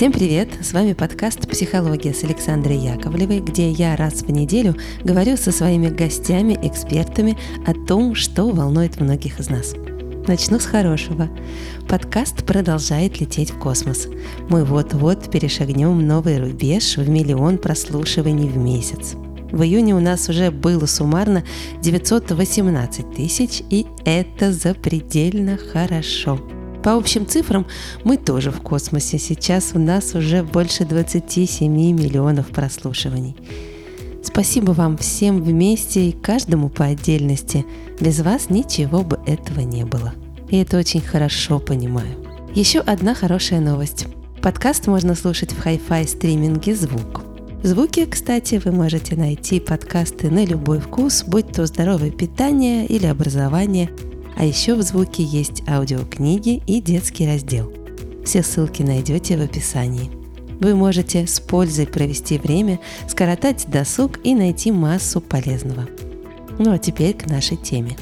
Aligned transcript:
Всем 0.00 0.12
привет! 0.12 0.48
С 0.62 0.72
вами 0.72 0.94
подкаст 0.94 1.46
«Психология» 1.46 2.14
с 2.14 2.24
Александрой 2.24 2.78
Яковлевой, 2.78 3.40
где 3.40 3.70
я 3.70 3.96
раз 3.96 4.22
в 4.22 4.30
неделю 4.30 4.74
говорю 5.04 5.36
со 5.36 5.52
своими 5.52 5.90
гостями, 5.90 6.58
экспертами 6.62 7.36
о 7.66 7.74
том, 7.74 8.14
что 8.14 8.48
волнует 8.48 8.98
многих 8.98 9.38
из 9.40 9.50
нас. 9.50 9.74
Начну 10.26 10.58
с 10.58 10.64
хорошего. 10.64 11.28
Подкаст 11.86 12.46
продолжает 12.46 13.20
лететь 13.20 13.50
в 13.50 13.58
космос. 13.58 14.08
Мы 14.48 14.64
вот-вот 14.64 15.30
перешагнем 15.30 16.06
новый 16.06 16.40
рубеж 16.40 16.96
в 16.96 17.06
миллион 17.06 17.58
прослушиваний 17.58 18.48
в 18.48 18.56
месяц. 18.56 19.16
В 19.52 19.62
июне 19.62 19.94
у 19.94 20.00
нас 20.00 20.30
уже 20.30 20.50
было 20.50 20.86
суммарно 20.86 21.44
918 21.82 23.14
тысяч, 23.14 23.62
и 23.68 23.84
это 24.06 24.50
запредельно 24.50 25.58
хорошо. 25.58 26.40
По 26.82 26.94
общим 26.94 27.26
цифрам 27.26 27.66
мы 28.04 28.16
тоже 28.16 28.50
в 28.50 28.62
космосе. 28.62 29.18
Сейчас 29.18 29.72
у 29.74 29.78
нас 29.78 30.14
уже 30.14 30.42
больше 30.42 30.84
27 30.84 31.70
миллионов 31.70 32.48
прослушиваний. 32.48 33.36
Спасибо 34.22 34.70
вам 34.72 34.96
всем 34.96 35.42
вместе 35.42 36.08
и 36.08 36.12
каждому 36.12 36.70
по 36.70 36.86
отдельности. 36.86 37.66
Без 38.00 38.20
вас 38.20 38.48
ничего 38.48 39.02
бы 39.02 39.18
этого 39.26 39.60
не 39.60 39.84
было. 39.84 40.14
И 40.48 40.56
это 40.56 40.78
очень 40.78 41.00
хорошо 41.00 41.58
понимаю. 41.58 42.16
Еще 42.54 42.80
одна 42.80 43.14
хорошая 43.14 43.60
новость. 43.60 44.06
Подкаст 44.40 44.86
можно 44.86 45.14
слушать 45.14 45.52
в 45.52 45.64
Hi-Fi 45.64 46.08
стриминге 46.08 46.74
«Звук». 46.74 47.22
В 47.62 47.66
«Звуке», 47.66 48.06
кстати, 48.06 48.60
вы 48.64 48.72
можете 48.72 49.16
найти 49.16 49.60
подкасты 49.60 50.30
на 50.30 50.46
любой 50.46 50.80
вкус, 50.80 51.24
будь 51.26 51.52
то 51.52 51.66
здоровое 51.66 52.10
питание 52.10 52.86
или 52.86 53.04
образование– 53.04 53.90
а 54.36 54.44
еще 54.44 54.74
в 54.74 54.82
звуке 54.82 55.22
есть 55.22 55.62
аудиокниги 55.68 56.62
и 56.66 56.80
детский 56.80 57.26
раздел. 57.26 57.72
Все 58.24 58.42
ссылки 58.42 58.82
найдете 58.82 59.36
в 59.36 59.42
описании. 59.42 60.10
Вы 60.60 60.74
можете 60.74 61.26
с 61.26 61.40
пользой 61.40 61.86
провести 61.86 62.38
время, 62.38 62.80
скоротать 63.08 63.66
досуг 63.68 64.20
и 64.24 64.34
найти 64.34 64.70
массу 64.70 65.20
полезного. 65.20 65.86
Ну 66.58 66.72
а 66.72 66.78
теперь 66.78 67.14
к 67.14 67.26
нашей 67.26 67.56
теме. 67.56 67.96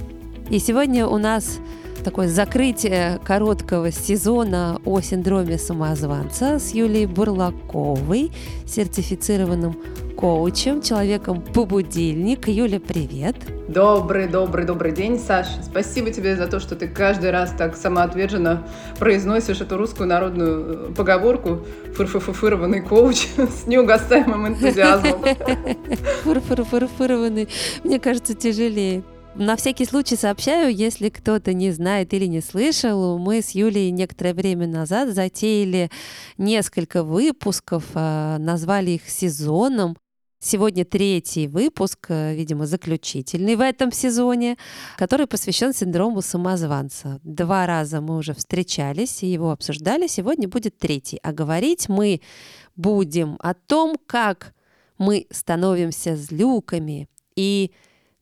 И 0.51 0.59
сегодня 0.59 1.07
у 1.07 1.19
нас 1.19 1.59
такое 2.03 2.29
закрытие 2.29 3.21
короткого 3.25 3.93
сезона 3.93 4.81
о 4.85 5.01
синдроме 5.01 5.59
самозванца 5.59 6.59
с 6.59 6.73
Юлией 6.73 7.07
Бурлаковой, 7.07 8.33
сертифицированным 8.67 9.77
коучем, 10.19 10.83
человеком-побудильник. 10.83 12.49
Юля, 12.49 12.81
привет! 12.81 13.37
Добрый, 13.69 14.27
добрый, 14.27 14.65
добрый 14.65 14.91
день, 14.91 15.17
Саша. 15.17 15.63
Спасибо 15.63 16.11
тебе 16.11 16.35
за 16.35 16.49
то, 16.49 16.59
что 16.59 16.75
ты 16.75 16.89
каждый 16.89 17.31
раз 17.31 17.53
так 17.57 17.77
самоотверженно 17.77 18.67
произносишь 18.99 19.61
эту 19.61 19.77
русскую 19.77 20.09
народную 20.09 20.91
э, 20.91 20.95
поговорку 20.97 21.61
«фырфырфырованный 21.95 22.81
коуч» 22.81 23.29
с 23.37 23.69
неугасаемым 23.69 24.49
энтузиазмом. 24.49 25.23
Фырфырфырфырованный, 26.25 27.49
мне 27.85 28.01
кажется, 28.01 28.35
тяжелее. 28.35 29.05
На 29.37 29.55
всякий 29.55 29.85
случай 29.85 30.17
сообщаю, 30.17 30.75
если 30.75 31.11
кто-то 31.11 31.55
не 31.55 31.71
знает 31.71 32.13
или 32.13 32.27
не 32.27 32.41
слышал, 32.41 33.19
мы 33.19 33.41
с 33.41 33.51
Юлей 33.51 33.93
некоторое 33.93 34.35
время 34.35 34.67
назад 34.67 35.11
затеяли 35.11 35.91
несколько 36.39 37.05
выпусков, 37.05 37.85
а, 37.95 38.39
назвали 38.39 38.91
их 38.91 39.09
сезоном 39.09 39.97
Сегодня 40.41 40.85
третий 40.85 41.49
выпуск, 41.49 42.07
э, 42.11 42.33
видимо, 42.33 42.67
заключительный 42.67 43.57
в 43.57 43.61
этом 43.61 43.91
сезоне, 43.91 44.57
который 44.97 45.27
посвящен 45.27 45.75
синдрому 45.75 46.23
самозванца. 46.23 47.19
Два 47.25 47.67
раза 47.67 48.01
мы 48.01 48.17
уже 48.17 48.35
встречались 48.35 49.25
и 49.25 49.27
его 49.27 49.51
обсуждали. 49.51 50.07
Сегодня 50.07 50.47
будет 50.47 50.79
третий. 50.79 51.19
А 51.25 51.33
говорить 51.33 51.89
мы 51.89 52.21
будем 52.77 53.37
о 53.41 53.55
том, 53.55 53.97
как 54.07 54.55
мы 54.97 55.27
становимся 55.31 56.15
злюками. 56.15 57.09
И 57.35 57.73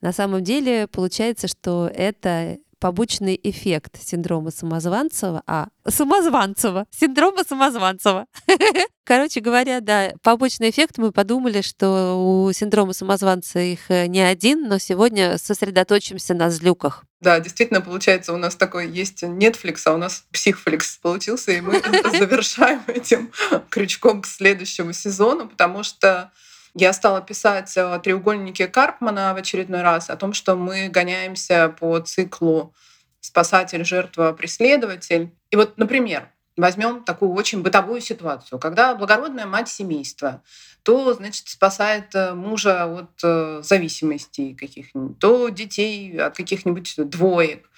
на 0.00 0.12
самом 0.12 0.42
деле 0.42 0.86
получается, 0.86 1.48
что 1.48 1.90
это 1.94 2.56
побочный 2.78 3.38
эффект 3.42 3.98
синдрома 4.02 4.50
Самозванцева, 4.50 5.42
а 5.46 5.68
Самозванцева, 5.86 6.86
синдрома 6.90 7.44
Самозванцева. 7.44 8.26
Короче 9.04 9.40
говоря, 9.40 9.80
да, 9.80 10.12
побочный 10.22 10.70
эффект, 10.70 10.98
мы 10.98 11.12
подумали, 11.12 11.60
что 11.62 12.16
у 12.16 12.52
синдрома 12.52 12.92
самозванца 12.92 13.60
их 13.60 13.88
э, 13.88 14.06
не 14.08 14.20
один, 14.20 14.68
но 14.68 14.78
сегодня 14.78 15.38
сосредоточимся 15.38 16.34
на 16.34 16.50
злюках. 16.50 17.04
Да, 17.20 17.38
действительно, 17.38 17.80
получается, 17.80 18.32
у 18.32 18.36
нас 18.36 18.56
такой 18.56 18.90
есть 18.90 19.22
Netflix, 19.22 19.82
а 19.84 19.94
у 19.94 19.96
нас 19.96 20.24
психфликс 20.32 20.96
получился, 20.96 21.52
и 21.52 21.60
мы 21.60 21.80
завершаем 22.18 22.82
этим 22.88 23.30
крючком 23.70 24.22
к 24.22 24.26
следующему 24.26 24.92
сезону, 24.92 25.48
потому 25.48 25.84
что 25.84 26.32
я 26.78 26.92
стала 26.92 27.22
писать 27.22 27.74
о 27.78 27.98
треугольнике 27.98 28.68
Карпмана 28.68 29.32
в 29.32 29.38
очередной 29.38 29.80
раз, 29.80 30.10
о 30.10 30.16
том, 30.16 30.34
что 30.34 30.56
мы 30.56 30.88
гоняемся 30.88 31.74
по 31.80 31.98
циклу 32.00 32.74
спасатель, 33.20 33.82
жертва, 33.84 34.32
преследователь. 34.32 35.30
И 35.50 35.56
вот, 35.56 35.78
например, 35.78 36.30
возьмем 36.54 37.02
такую 37.02 37.32
очень 37.32 37.62
бытовую 37.62 38.02
ситуацию, 38.02 38.58
когда 38.58 38.94
благородная 38.94 39.46
мать 39.46 39.68
семейства 39.68 40.42
то, 40.82 41.14
значит, 41.14 41.48
спасает 41.48 42.14
э, 42.14 42.34
мужа 42.34 42.84
от 42.84 43.10
э, 43.24 43.60
зависимостей 43.64 44.54
каких-нибудь, 44.54 45.18
то 45.18 45.48
детей 45.48 46.16
от 46.20 46.36
каких-нибудь 46.36 46.94
двоек. 47.08 47.68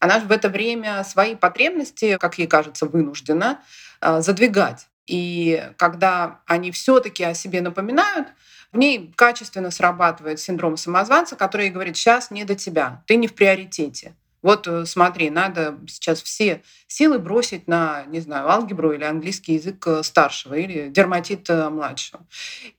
Она 0.00 0.20
же 0.20 0.26
в 0.26 0.32
это 0.32 0.48
время 0.48 1.02
свои 1.04 1.34
потребности, 1.34 2.18
как 2.18 2.38
ей 2.38 2.46
кажется, 2.46 2.86
вынуждена 2.86 3.62
э, 4.00 4.20
задвигать. 4.20 4.88
И 5.08 5.70
когда 5.76 6.40
они 6.46 6.70
все-таки 6.70 7.24
о 7.24 7.34
себе 7.34 7.60
напоминают, 7.60 8.28
в 8.72 8.76
ней 8.76 9.12
качественно 9.16 9.70
срабатывает 9.70 10.38
синдром 10.38 10.76
самозванца, 10.76 11.36
который 11.36 11.70
говорит, 11.70 11.96
сейчас 11.96 12.30
не 12.30 12.44
до 12.44 12.54
тебя, 12.54 13.02
ты 13.06 13.16
не 13.16 13.26
в 13.26 13.34
приоритете. 13.34 14.14
Вот 14.40 14.68
э, 14.68 14.86
смотри, 14.86 15.30
надо 15.30 15.78
сейчас 15.88 16.22
все 16.22 16.62
силы 16.86 17.18
бросить 17.18 17.66
на, 17.66 18.04
не 18.06 18.20
знаю, 18.20 18.48
алгебру 18.48 18.92
или 18.92 19.02
английский 19.02 19.54
язык 19.54 19.84
э, 19.86 20.02
старшего 20.04 20.54
или 20.54 20.90
дерматит 20.90 21.50
э, 21.50 21.68
младшего. 21.68 22.24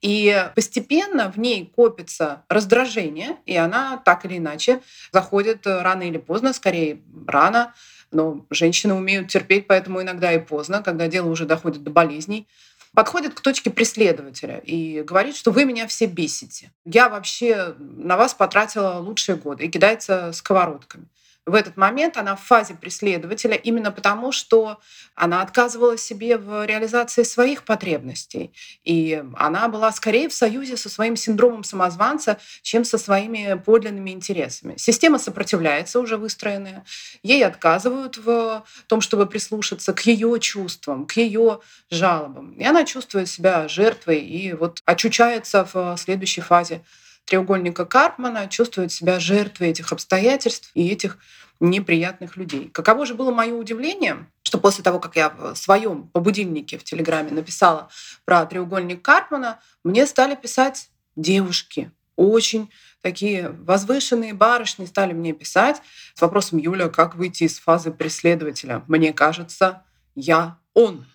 И 0.00 0.46
постепенно 0.54 1.30
в 1.30 1.38
ней 1.38 1.70
копится 1.74 2.44
раздражение, 2.48 3.36
и 3.44 3.56
она 3.56 3.98
так 3.98 4.24
или 4.24 4.38
иначе 4.38 4.80
заходит 5.12 5.66
рано 5.66 6.04
или 6.04 6.18
поздно, 6.18 6.54
скорее 6.54 7.02
рано, 7.26 7.74
но 8.10 8.44
женщины 8.50 8.94
умеют 8.94 9.28
терпеть, 9.28 9.66
поэтому 9.66 10.02
иногда 10.02 10.32
и 10.32 10.38
поздно, 10.38 10.82
когда 10.82 11.08
дело 11.08 11.28
уже 11.28 11.46
доходит 11.46 11.82
до 11.82 11.90
болезней. 11.90 12.46
Подходит 12.92 13.34
к 13.34 13.40
точке 13.40 13.70
преследователя 13.70 14.58
и 14.58 15.02
говорит, 15.02 15.36
что 15.36 15.52
вы 15.52 15.64
меня 15.64 15.86
все 15.86 16.06
бесите. 16.06 16.72
Я 16.84 17.08
вообще 17.08 17.74
на 17.78 18.16
вас 18.16 18.34
потратила 18.34 18.98
лучшие 18.98 19.36
годы 19.36 19.66
и 19.66 19.68
кидается 19.68 20.32
сковородками 20.32 21.06
в 21.46 21.54
этот 21.54 21.76
момент 21.76 22.16
она 22.16 22.36
в 22.36 22.42
фазе 22.42 22.74
преследователя 22.74 23.54
именно 23.56 23.90
потому, 23.90 24.30
что 24.30 24.78
она 25.14 25.42
отказывала 25.42 25.96
себе 25.96 26.36
в 26.36 26.66
реализации 26.66 27.22
своих 27.22 27.64
потребностей. 27.64 28.52
И 28.84 29.22
она 29.36 29.68
была 29.68 29.90
скорее 29.92 30.28
в 30.28 30.34
союзе 30.34 30.76
со 30.76 30.88
своим 30.88 31.16
синдромом 31.16 31.64
самозванца, 31.64 32.38
чем 32.62 32.84
со 32.84 32.98
своими 32.98 33.54
подлинными 33.54 34.10
интересами. 34.10 34.74
Система 34.76 35.18
сопротивляется, 35.18 35.98
уже 35.98 36.16
выстроенная. 36.16 36.84
Ей 37.22 37.44
отказывают 37.44 38.18
в 38.18 38.64
том, 38.86 39.00
чтобы 39.00 39.26
прислушаться 39.26 39.92
к 39.92 40.00
ее 40.02 40.38
чувствам, 40.40 41.06
к 41.06 41.16
ее 41.16 41.60
жалобам. 41.90 42.52
И 42.52 42.64
она 42.64 42.84
чувствует 42.84 43.28
себя 43.28 43.66
жертвой 43.66 44.20
и 44.20 44.52
вот 44.52 44.82
очучается 44.84 45.68
в 45.72 45.96
следующей 45.96 46.42
фазе 46.42 46.82
треугольника 47.30 47.86
Карпмана 47.86 48.48
чувствует 48.48 48.90
себя 48.92 49.20
жертвой 49.20 49.68
этих 49.68 49.92
обстоятельств 49.92 50.70
и 50.74 50.88
этих 50.88 51.18
неприятных 51.60 52.36
людей. 52.36 52.68
Каково 52.68 53.06
же 53.06 53.14
было 53.14 53.30
мое 53.30 53.54
удивление, 53.54 54.26
что 54.42 54.58
после 54.58 54.82
того, 54.82 54.98
как 54.98 55.14
я 55.14 55.30
в 55.30 55.54
своем 55.54 56.08
побудильнике 56.08 56.76
в 56.76 56.84
Телеграме 56.84 57.30
написала 57.30 57.88
про 58.24 58.44
треугольник 58.46 59.00
Карпмана, 59.00 59.60
мне 59.84 60.06
стали 60.06 60.34
писать 60.34 60.90
девушки, 61.14 61.92
очень 62.16 62.68
такие 63.00 63.50
возвышенные 63.50 64.34
барышни 64.34 64.84
стали 64.84 65.12
мне 65.12 65.32
писать 65.32 65.80
с 66.14 66.20
вопросом 66.20 66.58
«Юля, 66.58 66.88
как 66.88 67.14
выйти 67.14 67.44
из 67.44 67.58
фазы 67.58 67.92
преследователя?» 67.92 68.82
Мне 68.88 69.12
кажется, 69.12 69.84
я 70.14 70.58
он. 70.74 71.06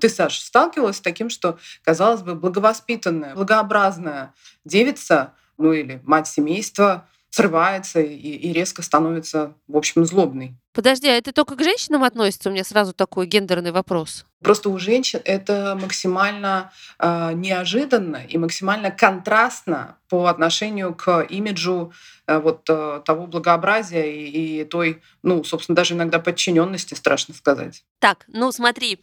Ты, 0.00 0.08
Саша, 0.08 0.40
сталкивалась 0.40 0.96
с 0.96 1.00
таким, 1.00 1.30
что, 1.30 1.58
казалось 1.84 2.22
бы, 2.22 2.34
благовоспитанная, 2.34 3.34
благообразная 3.34 4.34
девица 4.64 5.34
ну 5.58 5.72
или 5.72 6.00
мать 6.04 6.28
семейства 6.28 7.06
срывается 7.30 8.00
и, 8.00 8.14
и 8.14 8.52
резко 8.52 8.82
становится, 8.82 9.54
в 9.66 9.76
общем, 9.76 10.04
злобной. 10.04 10.56
Подожди, 10.78 11.08
а 11.08 11.16
это 11.16 11.32
только 11.32 11.56
к 11.56 11.64
женщинам 11.64 12.04
относится? 12.04 12.48
У 12.48 12.52
меня 12.52 12.62
сразу 12.62 12.92
такой 12.92 13.26
гендерный 13.26 13.72
вопрос. 13.72 14.24
Просто 14.44 14.68
у 14.68 14.78
женщин 14.78 15.20
это 15.24 15.76
максимально 15.82 16.70
э, 17.00 17.32
неожиданно 17.32 18.18
и 18.18 18.38
максимально 18.38 18.92
контрастно 18.92 19.96
по 20.08 20.26
отношению 20.26 20.94
к 20.94 21.22
имиджу 21.22 21.92
э, 22.28 22.38
вот 22.38 22.60
э, 22.70 23.02
того 23.04 23.26
благообразия 23.26 24.04
и, 24.04 24.60
и 24.60 24.64
той, 24.66 25.02
ну, 25.24 25.42
собственно, 25.42 25.74
даже 25.74 25.94
иногда 25.94 26.20
подчиненности, 26.20 26.94
страшно 26.94 27.34
сказать. 27.34 27.82
Так, 27.98 28.24
ну 28.28 28.52
смотри, 28.52 29.00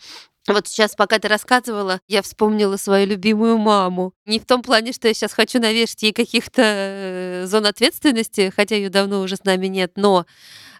вот 0.48 0.68
сейчас, 0.68 0.96
пока 0.96 1.18
ты 1.18 1.28
рассказывала, 1.28 2.00
я 2.08 2.22
вспомнила 2.22 2.78
свою 2.78 3.08
любимую 3.08 3.58
маму. 3.58 4.14
Не 4.26 4.40
в 4.40 4.46
том 4.46 4.62
плане, 4.62 4.94
что 4.94 5.08
я 5.08 5.14
сейчас 5.14 5.34
хочу 5.34 5.60
навешать 5.60 6.04
ей 6.04 6.14
каких-то 6.14 6.62
э, 6.64 7.46
зон 7.48 7.66
ответственности, 7.66 8.54
хотя 8.56 8.76
ее 8.76 8.90
давно 8.90 9.22
уже 9.22 9.38
с 9.38 9.44
нами 9.44 9.66
нет, 9.68 9.94
но 9.96 10.26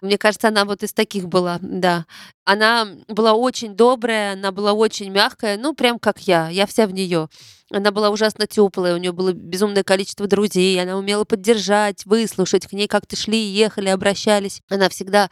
мне 0.06 0.18
кажется, 0.18 0.48
она 0.48 0.64
вот 0.64 0.82
из 0.82 0.92
таких 0.92 1.28
была, 1.28 1.58
да. 1.60 2.06
Она 2.44 2.88
была 3.08 3.34
очень 3.34 3.74
добрая, 3.76 4.32
она 4.32 4.52
была 4.52 4.72
очень 4.72 5.10
мягкая, 5.10 5.58
ну, 5.58 5.74
прям 5.74 5.98
как 5.98 6.20
я. 6.20 6.48
Я 6.48 6.66
вся 6.66 6.86
в 6.86 6.92
нее. 6.92 7.28
Она 7.70 7.90
была 7.90 8.10
ужасно 8.10 8.46
теплая, 8.46 8.94
у 8.94 8.98
нее 8.98 9.12
было 9.12 9.32
безумное 9.32 9.82
количество 9.82 10.26
друзей, 10.26 10.80
она 10.80 10.96
умела 10.96 11.24
поддержать, 11.24 12.06
выслушать, 12.06 12.66
к 12.66 12.72
ней 12.72 12.86
как-то 12.86 13.16
шли, 13.16 13.38
ехали, 13.38 13.88
обращались. 13.88 14.62
Она 14.68 14.88
всегда 14.88 15.30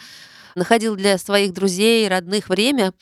находила 0.55 0.97
для 0.97 1.17
своих 1.19 1.53
друзей, 1.53 2.09
родных 2.09 2.49
время. 2.49 2.93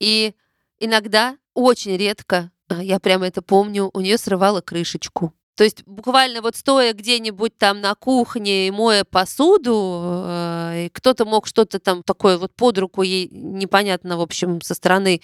И 0.00 0.34
иногда, 0.78 1.36
очень 1.54 1.96
редко, 1.96 2.50
я 2.70 2.98
прямо 2.98 3.26
это 3.26 3.42
помню, 3.42 3.90
у 3.92 4.00
нее 4.00 4.18
срывала 4.18 4.60
крышечку. 4.60 5.32
То 5.56 5.62
есть 5.62 5.84
буквально 5.86 6.42
вот 6.42 6.56
стоя 6.56 6.92
где-нибудь 6.92 7.56
там 7.56 7.80
на 7.80 7.94
кухне 7.94 8.66
и 8.66 8.70
моя 8.72 9.04
посуду, 9.04 10.02
э, 10.26 10.88
кто-то 10.92 11.24
мог 11.24 11.46
что-то 11.46 11.78
там 11.78 12.02
такое 12.02 12.38
вот 12.38 12.52
под 12.54 12.78
руку 12.78 13.02
ей 13.02 13.28
непонятно, 13.30 14.16
в 14.16 14.20
общем, 14.20 14.60
со 14.60 14.74
стороны, 14.74 15.20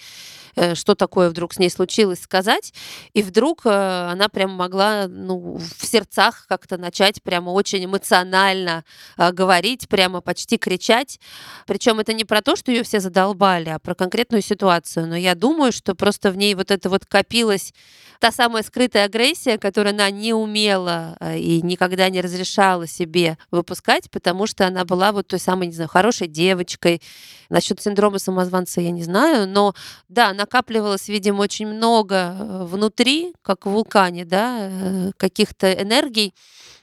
э, 0.55 0.75
что 0.75 0.95
такое 0.95 1.29
вдруг 1.29 1.53
с 1.53 1.59
ней 1.59 1.69
случилось, 1.69 2.21
сказать. 2.21 2.73
И 3.13 3.21
вдруг 3.23 3.65
э, 3.65 3.69
она 3.69 4.29
прям 4.29 4.51
могла 4.51 5.07
ну, 5.07 5.57
в 5.57 5.85
сердцах 5.85 6.45
как-то 6.47 6.77
начать 6.77 7.21
прямо 7.21 7.49
очень 7.49 7.83
эмоционально 7.83 8.85
э, 9.17 9.31
говорить, 9.33 9.89
прямо 9.89 10.21
почти 10.21 10.57
кричать. 10.57 11.19
Причем 11.67 11.99
это 11.99 12.13
не 12.13 12.23
про 12.23 12.41
то, 12.41 12.55
что 12.55 12.71
ее 12.71 12.83
все 12.83 13.01
задолбали, 13.01 13.69
а 13.69 13.79
про 13.79 13.95
конкретную 13.95 14.41
ситуацию. 14.41 15.07
Но 15.07 15.17
я 15.17 15.35
думаю, 15.35 15.73
что 15.73 15.93
просто 15.93 16.31
в 16.31 16.37
ней 16.37 16.55
вот 16.55 16.71
это 16.71 16.89
вот 16.89 17.05
копилась 17.05 17.73
та 18.21 18.31
самая 18.31 18.61
скрытая 18.61 19.05
агрессия, 19.05 19.57
которую 19.57 19.93
она 19.93 20.11
не 20.21 20.33
умела 20.33 21.17
э, 21.19 21.37
и 21.37 21.61
никогда 21.61 22.09
не 22.09 22.21
разрешала 22.21 22.87
себе 22.87 23.37
выпускать, 23.51 24.09
потому 24.11 24.47
что 24.47 24.67
она 24.67 24.85
была 24.85 25.11
вот 25.11 25.27
той 25.27 25.39
самой, 25.39 25.67
не 25.67 25.73
знаю, 25.73 25.89
хорошей 25.89 26.27
девочкой. 26.27 27.01
Насчет 27.49 27.81
синдрома 27.81 28.19
самозванца 28.19 28.79
я 28.79 28.91
не 28.91 29.03
знаю, 29.03 29.47
но 29.47 29.73
да, 30.07 30.33
накапливалось, 30.33 31.09
видимо, 31.09 31.41
очень 31.41 31.67
много 31.67 32.15
э, 32.15 32.63
внутри, 32.65 33.33
как 33.41 33.65
в 33.65 33.71
вулкане, 33.71 34.23
да, 34.23 34.69
э, 34.69 35.11
каких-то 35.17 35.73
энергий, 35.73 36.33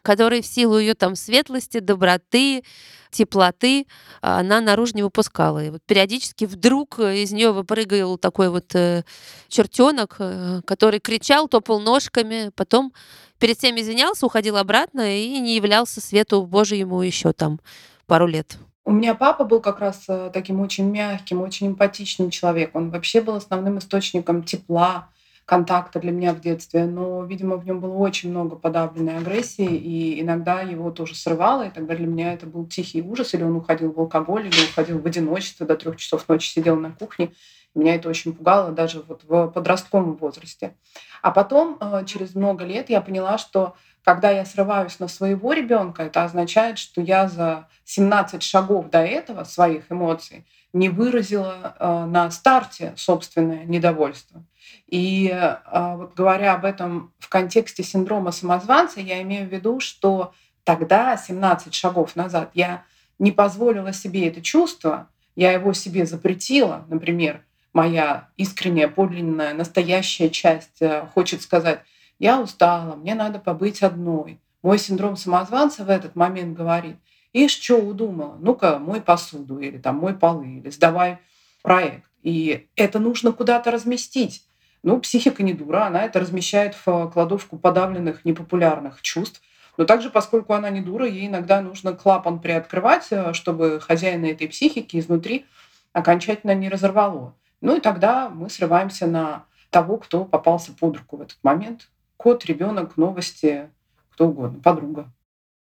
которые 0.08 0.40
в 0.40 0.46
силу 0.46 0.78
ее 0.78 0.94
там 0.94 1.14
светлости, 1.14 1.81
доброты, 1.81 2.62
теплоты 3.10 3.87
а, 4.22 4.40
она 4.40 4.62
наружу 4.62 4.93
не 4.94 5.02
выпускала. 5.02 5.62
И 5.62 5.69
вот 5.69 5.82
периодически 5.84 6.46
вдруг 6.46 6.99
из 6.99 7.31
нее 7.31 7.52
выпрыгивал 7.52 8.16
такой 8.16 8.49
вот 8.49 8.75
э, 8.75 9.05
чертенок, 9.49 10.16
э, 10.19 10.62
который 10.64 11.00
кричал, 11.00 11.46
топал 11.46 11.78
ножками, 11.78 12.50
потом 12.56 12.94
перед 13.38 13.58
всем 13.58 13.78
извинялся, 13.78 14.25
уходил 14.25 14.56
обратно 14.56 15.14
и 15.14 15.38
не 15.40 15.56
являлся 15.56 16.00
свету 16.00 16.43
Божьему 16.46 17.02
еще 17.02 17.34
там 17.34 17.60
пару 18.06 18.26
лет. 18.26 18.56
У 18.87 18.93
меня 18.93 19.14
папа 19.14 19.44
был 19.44 19.60
как 19.60 19.78
раз 19.81 20.05
э, 20.08 20.31
таким 20.32 20.60
очень 20.60 20.90
мягким, 20.90 21.43
очень 21.43 21.66
эмпатичным 21.66 22.31
человеком. 22.31 22.84
Он 22.84 22.90
вообще 22.90 23.20
был 23.20 23.34
основным 23.34 23.76
источником 23.76 24.43
тепла, 24.43 25.10
контакта 25.49 25.99
для 25.99 26.12
меня 26.12 26.35
в 26.35 26.43
детстве, 26.43 26.85
но, 26.85 27.25
видимо, 27.25 27.56
в 27.56 27.65
нем 27.65 27.81
было 27.81 27.95
очень 27.95 28.29
много 28.31 28.55
подавленной 28.55 29.17
агрессии, 29.17 29.77
и 29.77 30.21
иногда 30.21 30.61
его 30.61 30.91
тоже 30.91 31.15
срывало, 31.15 31.67
и 31.67 31.71
тогда 31.71 31.97
для 31.97 32.06
меня 32.06 32.35
это 32.35 32.45
был 32.45 32.67
тихий 32.67 33.00
ужас, 33.00 33.33
или 33.33 33.45
он 33.45 33.56
уходил 33.56 33.91
в 33.91 33.99
алкоголь, 33.99 34.47
или 34.49 34.71
уходил 34.71 34.99
в 34.99 35.06
одиночество, 35.06 35.67
до 35.67 35.77
трех 35.77 35.97
часов 35.97 36.29
ночи 36.29 36.50
сидел 36.50 36.77
на 36.77 36.93
кухне. 36.93 37.33
Меня 37.79 37.95
это 37.95 38.09
очень 38.09 38.35
пугало 38.35 38.73
даже 38.73 39.05
вот 39.07 39.23
в 39.23 39.49
подростковом 39.49 40.17
возрасте. 40.17 40.75
А 41.23 41.31
потом, 41.31 41.79
э, 41.81 42.05
через 42.07 42.35
много 42.35 42.65
лет, 42.65 42.91
я 42.91 43.01
поняла, 43.01 43.39
что 43.39 43.77
когда 44.03 44.31
я 44.31 44.45
срываюсь 44.45 44.99
на 44.99 45.07
своего 45.07 45.53
ребенка, 45.53 46.03
это 46.03 46.25
означает, 46.25 46.79
что 46.79 47.01
я 47.01 47.29
за 47.29 47.69
17 47.85 48.43
шагов 48.43 48.91
до 48.91 48.99
этого 48.99 49.45
своих 49.45 49.93
эмоций 49.93 50.45
не 50.73 50.89
выразила 50.89 51.77
э, 51.79 52.05
на 52.07 52.31
старте 52.33 52.95
собственное 52.97 53.65
недовольство. 53.65 54.43
И 54.89 55.31
а, 55.33 55.97
вот 55.97 56.15
говоря 56.15 56.55
об 56.55 56.65
этом 56.65 57.15
в 57.19 57.29
контексте 57.29 57.83
синдрома 57.83 58.33
самозванца, 58.33 59.01
я 59.01 59.23
имею 59.23 59.49
в 59.49 59.53
виду, 59.53 59.81
что 59.81 60.35
тогда, 60.65 61.17
17 61.17 61.73
шагов 61.73 62.17
назад, 62.17 62.51
я 62.55 62.85
не 63.19 63.33
позволила 63.33 63.93
себе 63.93 64.29
это 64.29 64.43
чувство, 64.43 65.09
я 65.37 65.53
его 65.53 65.73
себе 65.73 66.05
запретила, 66.05 66.85
например, 66.89 67.45
моя 67.73 68.29
искренняя, 68.37 68.88
подлинная, 68.88 69.55
настоящая 69.55 70.31
часть 70.31 70.81
э, 70.81 71.06
хочет 71.15 71.43
сказать, 71.43 71.82
я 72.19 72.41
устала, 72.41 72.97
мне 72.97 73.15
надо 73.15 73.38
побыть 73.38 73.82
одной. 73.82 74.41
Мой 74.62 74.79
синдром 74.79 75.17
самозванца 75.17 75.85
в 75.85 75.91
этот 75.91 76.17
момент 76.17 76.56
говорит, 76.56 76.97
ишь, 77.32 77.53
что 77.53 77.76
удумала, 77.76 78.37
ну-ка, 78.41 78.79
мой 78.79 79.00
посуду, 79.00 79.59
или 79.59 79.79
там 79.79 79.97
мой 79.97 80.15
полы, 80.15 80.59
или 80.59 80.70
сдавай 80.70 81.19
проект. 81.62 82.11
И 82.23 82.69
это 82.75 82.99
нужно 82.99 83.32
куда-то 83.32 83.70
разместить. 83.70 84.44
Ну, 84.82 85.00
психика 85.00 85.43
не 85.43 85.55
дура, 85.55 85.87
она 85.87 86.05
это 86.05 86.20
размещает 86.20 86.76
в 86.85 87.11
кладовку 87.12 87.59
подавленных, 87.59 88.25
непопулярных 88.25 89.03
чувств. 89.03 89.41
Но 89.76 89.85
также, 89.85 90.11
поскольку 90.11 90.55
она 90.55 90.70
не 90.70 90.81
дура, 90.81 91.06
ей 91.06 91.29
иногда 91.29 91.61
нужно 91.61 91.93
клапан 91.93 92.41
приоткрывать, 92.41 93.06
э, 93.11 93.32
чтобы 93.32 93.81
хозяина 93.81 94.26
этой 94.26 94.49
психики 94.49 94.99
изнутри 94.99 95.47
окончательно 95.93 96.55
не 96.55 96.69
разорвало. 96.69 97.35
Ну 97.60 97.76
и 97.76 97.81
тогда 97.81 98.28
мы 98.28 98.49
срываемся 98.50 99.06
на 99.06 99.46
того, 99.70 99.99
кто 99.99 100.25
попался 100.25 100.72
под 100.72 100.96
руку 100.96 101.16
в 101.16 101.22
этот 101.22 101.38
момент. 101.43 101.90
Кот, 102.16 102.44
ребенок, 102.46 102.96
новости, 102.96 103.70
кто 104.10 104.28
угодно, 104.28 104.60
подруга. 104.60 105.12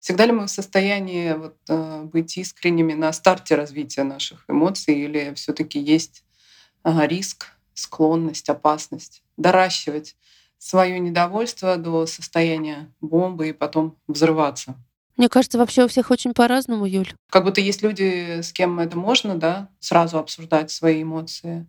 Всегда 0.00 0.26
ли 0.26 0.32
мы 0.32 0.46
в 0.46 0.50
состоянии 0.50 1.32
вот, 1.32 1.56
э, 1.68 2.02
быть 2.02 2.36
искренними 2.36 2.92
на 2.92 3.12
старте 3.12 3.54
развития 3.54 4.04
наших 4.04 4.44
эмоций, 4.48 4.94
или 4.94 5.32
все-таки 5.34 5.78
есть 5.78 6.24
риск 6.84 7.46
склонность, 7.72 8.48
опасность 8.48 9.22
доращивать 9.36 10.16
свое 10.58 10.98
недовольство 10.98 11.76
до 11.76 12.06
состояния 12.06 12.92
бомбы 13.00 13.48
и 13.48 13.52
потом 13.52 13.96
взрываться. 14.06 14.76
Мне 15.16 15.28
кажется, 15.28 15.58
вообще 15.58 15.84
у 15.84 15.88
всех 15.88 16.10
очень 16.10 16.34
по-разному, 16.34 16.86
Юль. 16.86 17.12
Как 17.30 17.44
будто 17.44 17.60
есть 17.60 17.82
люди, 17.82 18.40
с 18.42 18.52
кем 18.52 18.80
это 18.80 18.96
можно, 18.98 19.36
да, 19.36 19.68
сразу 19.78 20.18
обсуждать 20.18 20.70
свои 20.70 21.02
эмоции, 21.02 21.68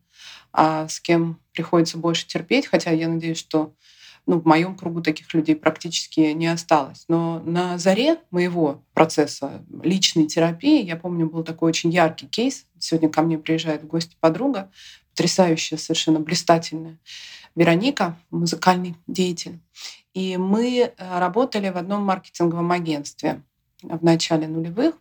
а 0.51 0.87
с 0.87 0.99
кем 0.99 1.39
приходится 1.53 1.97
больше 1.97 2.25
терпеть, 2.25 2.65
хотя 2.67 2.91
я 2.91 3.07
надеюсь, 3.07 3.37
что 3.37 3.73
ну, 4.25 4.39
в 4.39 4.45
моем 4.45 4.75
кругу 4.75 5.01
таких 5.01 5.33
людей 5.33 5.55
практически 5.55 6.19
не 6.19 6.47
осталось. 6.47 7.05
Но 7.07 7.39
на 7.45 7.77
заре 7.77 8.17
моего 8.31 8.83
процесса 8.93 9.63
личной 9.83 10.27
терапии, 10.27 10.83
я 10.83 10.95
помню, 10.95 11.29
был 11.29 11.43
такой 11.43 11.69
очень 11.69 11.91
яркий 11.91 12.27
кейс. 12.27 12.65
Сегодня 12.79 13.09
ко 13.09 13.21
мне 13.21 13.37
приезжает 13.37 13.83
в 13.83 13.87
гости 13.87 14.15
подруга, 14.19 14.71
потрясающая, 15.11 15.77
совершенно 15.77 16.19
блистательная 16.19 16.99
Вероника, 17.55 18.17
музыкальный 18.31 18.95
деятель. 19.07 19.59
И 20.13 20.37
мы 20.37 20.79
э, 20.79 21.19
работали 21.19 21.69
в 21.69 21.77
одном 21.77 22.03
маркетинговом 22.03 22.71
агентстве 22.71 23.41
в 23.81 24.03
начале 24.03 24.47
нулевых. 24.47 24.95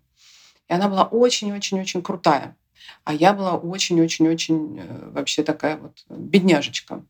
И 0.69 0.73
она 0.73 0.89
была 0.89 1.05
очень-очень-очень 1.05 2.03
крутая. 2.03 2.57
А 3.05 3.13
я 3.13 3.33
была 3.33 3.57
очень-очень-очень 3.57 4.81
э, 4.81 5.11
вообще 5.11 5.43
такая 5.43 5.79
вот 5.79 6.05
бедняжечка. 6.09 7.05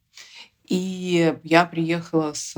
И 0.67 1.37
я 1.43 1.67
приехала 1.67 2.33
с 2.33 2.55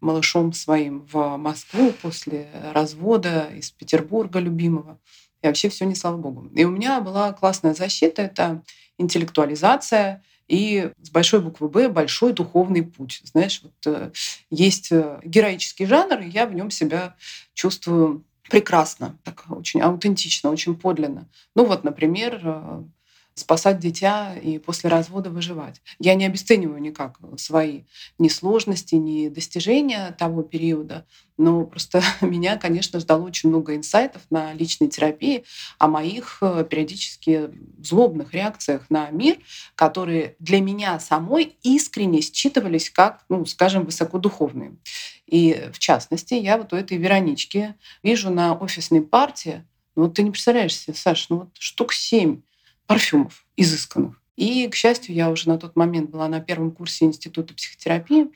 малышом 0.00 0.52
своим 0.52 1.06
в 1.10 1.36
Москву 1.36 1.92
после 2.02 2.48
развода 2.74 3.48
из 3.54 3.70
Петербурга 3.70 4.38
любимого. 4.38 4.98
И 5.42 5.46
вообще 5.46 5.68
все 5.68 5.86
не 5.86 5.94
слава 5.94 6.16
богу. 6.16 6.50
И 6.54 6.64
у 6.64 6.70
меня 6.70 7.00
была 7.00 7.32
классная 7.32 7.74
защита. 7.74 8.22
Это 8.22 8.62
интеллектуализация 8.98 10.22
и 10.48 10.90
с 11.02 11.10
большой 11.10 11.40
буквы 11.40 11.68
«Б» 11.68 11.88
большой 11.88 12.32
духовный 12.32 12.82
путь. 12.82 13.20
Знаешь, 13.24 13.60
вот 13.62 13.74
э, 13.86 14.10
есть 14.50 14.90
э, 14.90 15.20
героический 15.22 15.84
жанр, 15.84 16.20
и 16.20 16.30
я 16.30 16.46
в 16.46 16.54
нем 16.54 16.70
себя 16.70 17.16
чувствую 17.52 18.24
прекрасно, 18.48 19.18
так 19.24 19.44
очень 19.50 19.82
аутентично, 19.82 20.50
очень 20.50 20.74
подлинно. 20.74 21.28
Ну 21.54 21.66
вот, 21.66 21.84
например, 21.84 22.40
э, 22.42 22.82
спасать 23.38 23.78
дитя 23.78 24.34
и 24.36 24.58
после 24.58 24.90
развода 24.90 25.30
выживать. 25.30 25.80
Я 25.98 26.14
не 26.14 26.26
обесцениваю 26.26 26.80
никак 26.80 27.18
свои 27.36 27.82
ни 28.18 28.28
сложности, 28.28 28.94
ни 28.96 29.28
достижения 29.28 30.14
того 30.18 30.42
периода, 30.42 31.06
но 31.36 31.64
просто 31.64 32.02
меня, 32.20 32.56
конечно, 32.56 33.00
ждало 33.00 33.22
очень 33.22 33.48
много 33.48 33.76
инсайтов 33.76 34.22
на 34.30 34.52
личной 34.52 34.88
терапии, 34.88 35.44
о 35.78 35.88
моих 35.88 36.38
э, 36.42 36.66
периодически 36.68 37.50
злобных 37.82 38.34
реакциях 38.34 38.90
на 38.90 39.10
мир, 39.10 39.38
которые 39.74 40.36
для 40.38 40.60
меня 40.60 40.98
самой 41.00 41.56
искренне 41.62 42.20
считывались 42.20 42.90
как, 42.90 43.24
ну, 43.28 43.46
скажем, 43.46 43.84
высокодуховные. 43.84 44.76
И 45.26 45.68
в 45.72 45.78
частности, 45.78 46.34
я 46.34 46.58
вот 46.58 46.72
у 46.72 46.76
этой 46.76 46.96
Веронички 46.96 47.74
вижу 48.02 48.30
на 48.30 48.54
офисной 48.54 49.02
партии, 49.02 49.64
ну 49.94 50.04
вот 50.04 50.14
ты 50.14 50.22
не 50.22 50.30
представляешь 50.30 50.76
себе, 50.76 50.94
Саша, 50.94 51.26
ну 51.30 51.36
вот 51.38 51.48
штук 51.58 51.92
семь 51.92 52.42
парфюмов 52.88 53.44
изысканных. 53.56 54.20
И, 54.38 54.68
к 54.68 54.76
счастью, 54.76 55.16
я 55.16 55.30
уже 55.30 55.48
на 55.48 55.58
тот 55.58 55.74
момент 55.74 56.10
была 56.10 56.28
на 56.28 56.40
первом 56.40 56.70
курсе 56.70 57.04
Института 57.04 57.54
психотерапии, 57.54 58.28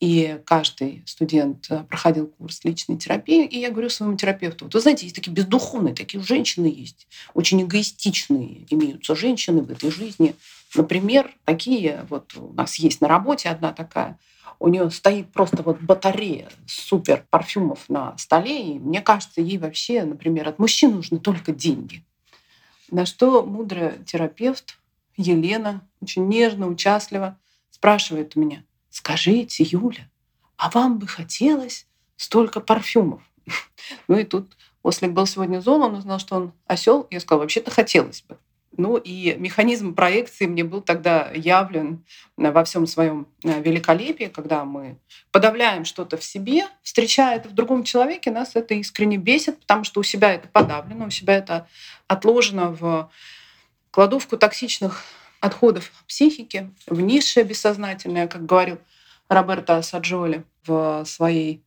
и 0.00 0.40
каждый 0.44 1.04
студент 1.06 1.66
э, 1.70 1.84
проходил 1.84 2.26
курс 2.26 2.64
личной 2.64 2.98
терапии, 2.98 3.46
и 3.46 3.60
я 3.60 3.70
говорю 3.70 3.88
своему 3.88 4.16
терапевту, 4.16 4.64
вот 4.64 4.74
вы 4.74 4.80
знаете, 4.80 5.06
есть 5.06 5.14
такие 5.14 5.32
бездуховные, 5.32 5.94
такие 5.94 6.22
женщины 6.22 6.66
есть, 6.66 7.06
очень 7.34 7.62
эгоистичные 7.62 8.66
имеются 8.68 9.14
женщины 9.14 9.62
в 9.62 9.70
этой 9.70 9.92
жизни. 9.92 10.34
Например, 10.74 11.30
такие, 11.44 12.04
вот 12.10 12.36
у 12.36 12.52
нас 12.52 12.74
есть 12.74 13.00
на 13.00 13.06
работе 13.06 13.48
одна 13.48 13.72
такая, 13.72 14.18
у 14.58 14.66
нее 14.66 14.90
стоит 14.90 15.32
просто 15.32 15.62
вот 15.62 15.80
батарея 15.80 16.48
супер 16.66 17.24
парфюмов 17.30 17.88
на 17.88 18.18
столе, 18.18 18.74
и 18.74 18.78
мне 18.80 19.00
кажется, 19.00 19.40
ей 19.40 19.58
вообще, 19.58 20.02
например, 20.02 20.48
от 20.48 20.58
мужчин 20.58 20.96
нужны 20.96 21.20
только 21.20 21.52
деньги. 21.52 22.02
На 22.90 23.06
что 23.06 23.44
мудрый 23.44 24.04
терапевт 24.04 24.78
Елена 25.16 25.88
очень 26.00 26.28
нежно, 26.28 26.68
участливо 26.68 27.38
спрашивает 27.70 28.36
у 28.36 28.40
меня, 28.40 28.64
скажите, 28.90 29.64
Юля, 29.64 30.10
а 30.56 30.70
вам 30.70 30.98
бы 30.98 31.06
хотелось 31.06 31.86
столько 32.16 32.60
парфюмов? 32.60 33.22
Ну 34.08 34.16
и 34.18 34.24
тут 34.24 34.56
Ослик 34.84 35.12
был 35.12 35.26
сегодня 35.26 35.60
зол, 35.60 35.82
он 35.82 35.94
узнал, 35.94 36.18
что 36.18 36.36
он 36.36 36.52
осел. 36.66 37.06
Я 37.10 37.18
сказала, 37.20 37.42
вообще-то 37.42 37.70
хотелось 37.70 38.22
бы. 38.22 38.38
Ну 38.76 38.96
и 38.96 39.34
механизм 39.38 39.94
проекции 39.94 40.46
мне 40.46 40.64
был 40.64 40.80
тогда 40.80 41.30
явлен 41.34 42.04
во 42.36 42.64
всем 42.64 42.86
своем 42.86 43.28
э, 43.44 43.62
великолепии, 43.62 44.24
когда 44.24 44.64
мы 44.64 44.98
подавляем 45.30 45.84
что-то 45.84 46.16
в 46.16 46.24
себе, 46.24 46.66
встречая 46.82 47.36
это 47.36 47.48
в 47.48 47.52
другом 47.52 47.84
человеке, 47.84 48.30
нас 48.30 48.52
это 48.54 48.74
искренне 48.74 49.16
бесит, 49.16 49.60
потому 49.60 49.84
что 49.84 50.00
у 50.00 50.02
себя 50.02 50.34
это 50.34 50.48
подавлено, 50.48 51.06
у 51.06 51.10
себя 51.10 51.36
это 51.36 51.68
отложено 52.08 52.70
в 52.70 53.10
кладовку 53.90 54.36
токсичных 54.36 55.04
отходов 55.40 55.92
психики, 56.08 56.70
в 56.86 57.00
низшее 57.00 57.44
бессознательное, 57.44 58.26
как 58.26 58.44
говорил 58.44 58.78
Роберто 59.28 59.80
Саджоли 59.82 60.44
в 60.66 61.04
своей 61.04 61.62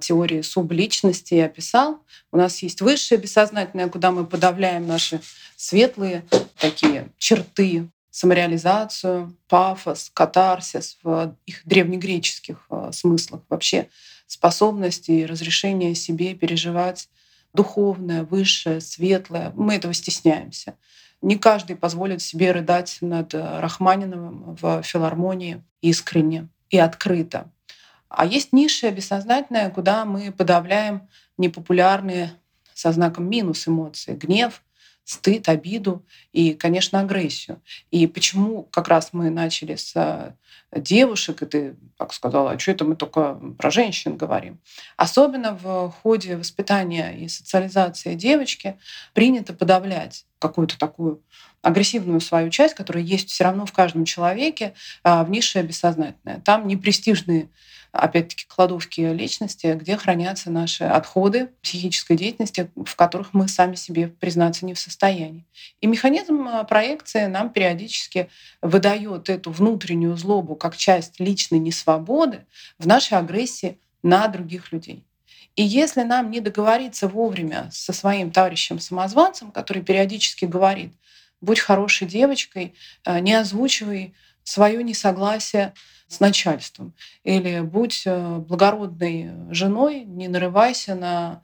теории 0.00 0.40
субличности 0.40 1.34
описал. 1.34 2.02
У 2.32 2.38
нас 2.38 2.62
есть 2.62 2.80
высшее 2.80 3.20
бессознательное, 3.20 3.88
куда 3.88 4.10
мы 4.10 4.26
подавляем 4.26 4.86
наши 4.86 5.20
светлые 5.56 6.24
такие 6.58 7.08
черты, 7.18 7.90
самореализацию, 8.10 9.36
пафос, 9.48 10.10
катарсис 10.12 10.98
в 11.02 11.36
их 11.46 11.62
древнегреческих 11.64 12.66
а, 12.68 12.90
смыслах. 12.92 13.42
Вообще 13.48 13.88
способности 14.26 15.10
и 15.10 15.26
разрешение 15.26 15.94
себе 15.94 16.34
переживать 16.34 17.08
духовное, 17.54 18.24
высшее, 18.24 18.80
светлое. 18.80 19.52
Мы 19.54 19.76
этого 19.76 19.94
стесняемся. 19.94 20.74
Не 21.22 21.36
каждый 21.36 21.76
позволит 21.76 22.22
себе 22.22 22.52
рыдать 22.52 22.98
над 23.00 23.34
Рахманиновым 23.34 24.56
в 24.60 24.82
филармонии 24.82 25.62
искренне 25.80 26.48
и 26.70 26.78
открыто. 26.78 27.50
А 28.08 28.26
есть 28.26 28.52
ниша 28.52 28.90
бессознательная, 28.90 29.70
куда 29.70 30.04
мы 30.04 30.32
подавляем 30.32 31.08
непопулярные 31.36 32.32
со 32.74 32.92
знаком 32.92 33.28
минус 33.28 33.66
эмоции. 33.68 34.14
Гнев, 34.14 34.62
стыд, 35.04 35.48
обиду 35.48 36.04
и, 36.32 36.52
конечно, 36.52 37.00
агрессию. 37.00 37.62
И 37.90 38.06
почему 38.06 38.64
как 38.64 38.88
раз 38.88 39.10
мы 39.12 39.30
начали 39.30 39.74
с 39.74 39.92
э, 39.94 40.32
девушек, 40.78 41.42
и 41.42 41.46
ты 41.46 41.76
как 41.96 42.12
сказала, 42.12 42.52
а 42.52 42.58
что 42.58 42.70
это 42.70 42.84
мы 42.84 42.94
только 42.94 43.34
про 43.58 43.70
женщин 43.70 44.16
говорим. 44.16 44.60
Особенно 44.96 45.54
в 45.54 45.90
ходе 46.02 46.36
воспитания 46.36 47.10
и 47.12 47.28
социализации 47.28 48.14
девочки 48.14 48.78
принято 49.14 49.52
подавлять 49.52 50.26
какую-то 50.38 50.78
такую 50.78 51.22
агрессивную 51.62 52.20
свою 52.20 52.50
часть, 52.50 52.74
которая 52.74 53.02
есть 53.02 53.30
все 53.30 53.44
равно 53.44 53.66
в 53.66 53.72
каждом 53.72 54.04
человеке, 54.04 54.74
а, 55.02 55.24
в 55.24 55.30
низшее 55.30 55.64
бессознательное. 55.64 56.40
Там 56.44 56.68
не 56.68 56.76
престижные 56.76 57.48
опять-таки, 57.92 58.44
кладовки 58.46 59.00
личности, 59.00 59.76
где 59.78 59.96
хранятся 59.96 60.50
наши 60.50 60.84
отходы 60.84 61.50
психической 61.62 62.16
деятельности, 62.16 62.70
в 62.76 62.94
которых 62.96 63.34
мы 63.34 63.48
сами 63.48 63.74
себе 63.74 64.08
признаться 64.08 64.66
не 64.66 64.74
в 64.74 64.78
состоянии. 64.78 65.46
И 65.80 65.86
механизм 65.86 66.48
а, 66.48 66.64
проекции 66.64 67.26
нам 67.26 67.50
периодически 67.50 68.28
выдает 68.60 69.28
эту 69.28 69.50
внутреннюю 69.50 70.16
злобу 70.16 70.54
как 70.54 70.76
часть 70.76 71.20
личной 71.20 71.58
несвободы 71.58 72.46
в 72.78 72.86
нашей 72.86 73.18
агрессии 73.18 73.78
на 74.02 74.28
других 74.28 74.72
людей. 74.72 75.04
И 75.56 75.62
если 75.62 76.02
нам 76.02 76.30
не 76.30 76.40
договориться 76.40 77.08
вовремя 77.08 77.68
со 77.72 77.92
своим 77.92 78.30
товарищем-самозванцем, 78.30 79.50
который 79.50 79.82
периодически 79.82 80.44
говорит, 80.44 80.92
будь 81.40 81.58
хорошей 81.58 82.06
девочкой, 82.06 82.74
а, 83.04 83.20
не 83.20 83.34
озвучивай 83.34 84.14
свое 84.44 84.82
несогласие 84.82 85.74
с 86.08 86.20
начальством. 86.20 86.94
Или 87.22 87.60
будь 87.60 88.02
э, 88.06 88.36
благородной 88.38 89.30
женой, 89.50 90.04
не 90.04 90.26
нарывайся 90.28 90.94
на 90.94 91.42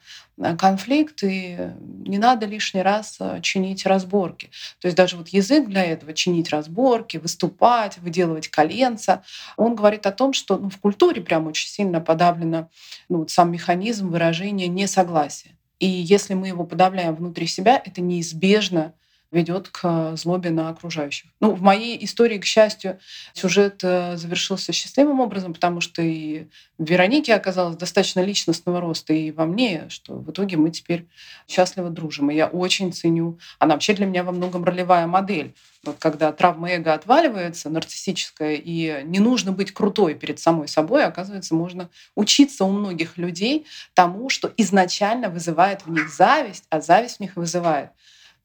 конфликт, 0.56 1.22
и 1.22 1.70
не 1.80 2.18
надо 2.18 2.46
лишний 2.46 2.82
раз 2.82 3.18
э, 3.20 3.40
чинить 3.42 3.84
разборки. 3.84 4.50
То 4.80 4.88
есть 4.88 4.96
даже 4.96 5.16
вот 5.18 5.28
язык 5.28 5.68
для 5.68 5.84
этого, 5.84 6.14
чинить 6.14 6.48
разборки, 6.48 7.18
выступать, 7.18 7.98
выделывать 7.98 8.48
коленца, 8.48 9.22
он 9.56 9.76
говорит 9.76 10.06
о 10.06 10.12
том, 10.12 10.32
что 10.32 10.56
ну, 10.56 10.70
в 10.70 10.78
культуре 10.78 11.20
прям 11.20 11.46
очень 11.46 11.68
сильно 11.68 12.00
подавлено 12.00 12.70
ну, 13.10 13.18
вот 13.18 13.30
сам 13.30 13.52
механизм 13.52 14.08
выражения 14.08 14.66
несогласия. 14.66 15.50
И 15.78 15.86
если 15.86 16.32
мы 16.32 16.48
его 16.48 16.64
подавляем 16.64 17.14
внутри 17.14 17.46
себя, 17.46 17.80
это 17.84 18.00
неизбежно 18.00 18.94
ведет 19.30 19.68
к 19.68 20.16
злобе 20.16 20.50
на 20.50 20.68
окружающих. 20.68 21.30
Ну, 21.40 21.54
в 21.54 21.62
моей 21.62 22.02
истории, 22.04 22.38
к 22.38 22.44
счастью, 22.44 22.98
сюжет 23.32 23.80
э, 23.82 24.16
завершился 24.16 24.72
счастливым 24.72 25.20
образом, 25.20 25.54
потому 25.54 25.80
что 25.80 26.02
и 26.02 26.46
в 26.78 26.84
Веронике 26.84 27.34
оказалось 27.34 27.76
достаточно 27.76 28.20
личностного 28.20 28.80
роста, 28.80 29.12
и 29.12 29.30
во 29.30 29.46
мне, 29.46 29.88
что 29.88 30.14
в 30.14 30.30
итоге 30.30 30.56
мы 30.56 30.70
теперь 30.70 31.06
счастливо 31.48 31.90
дружим. 31.90 32.30
И 32.30 32.34
я 32.36 32.46
очень 32.46 32.92
ценю. 32.92 33.38
Она 33.58 33.74
вообще 33.74 33.94
для 33.94 34.06
меня 34.06 34.22
во 34.22 34.32
многом 34.32 34.64
ролевая 34.64 35.06
модель. 35.06 35.54
Вот 35.84 35.96
когда 35.98 36.32
травма 36.32 36.70
эго 36.70 36.94
отваливается, 36.94 37.68
нарциссическая, 37.70 38.54
и 38.54 39.02
не 39.04 39.18
нужно 39.18 39.52
быть 39.52 39.72
крутой 39.72 40.14
перед 40.14 40.38
самой 40.38 40.68
собой, 40.68 41.04
оказывается, 41.04 41.54
можно 41.54 41.90
учиться 42.14 42.64
у 42.64 42.70
многих 42.70 43.18
людей 43.18 43.66
тому, 43.92 44.30
что 44.30 44.52
изначально 44.56 45.28
вызывает 45.28 45.84
в 45.84 45.90
них 45.90 46.08
зависть, 46.08 46.64
а 46.70 46.80
зависть 46.80 47.16
в 47.18 47.20
них 47.20 47.36
вызывает 47.36 47.90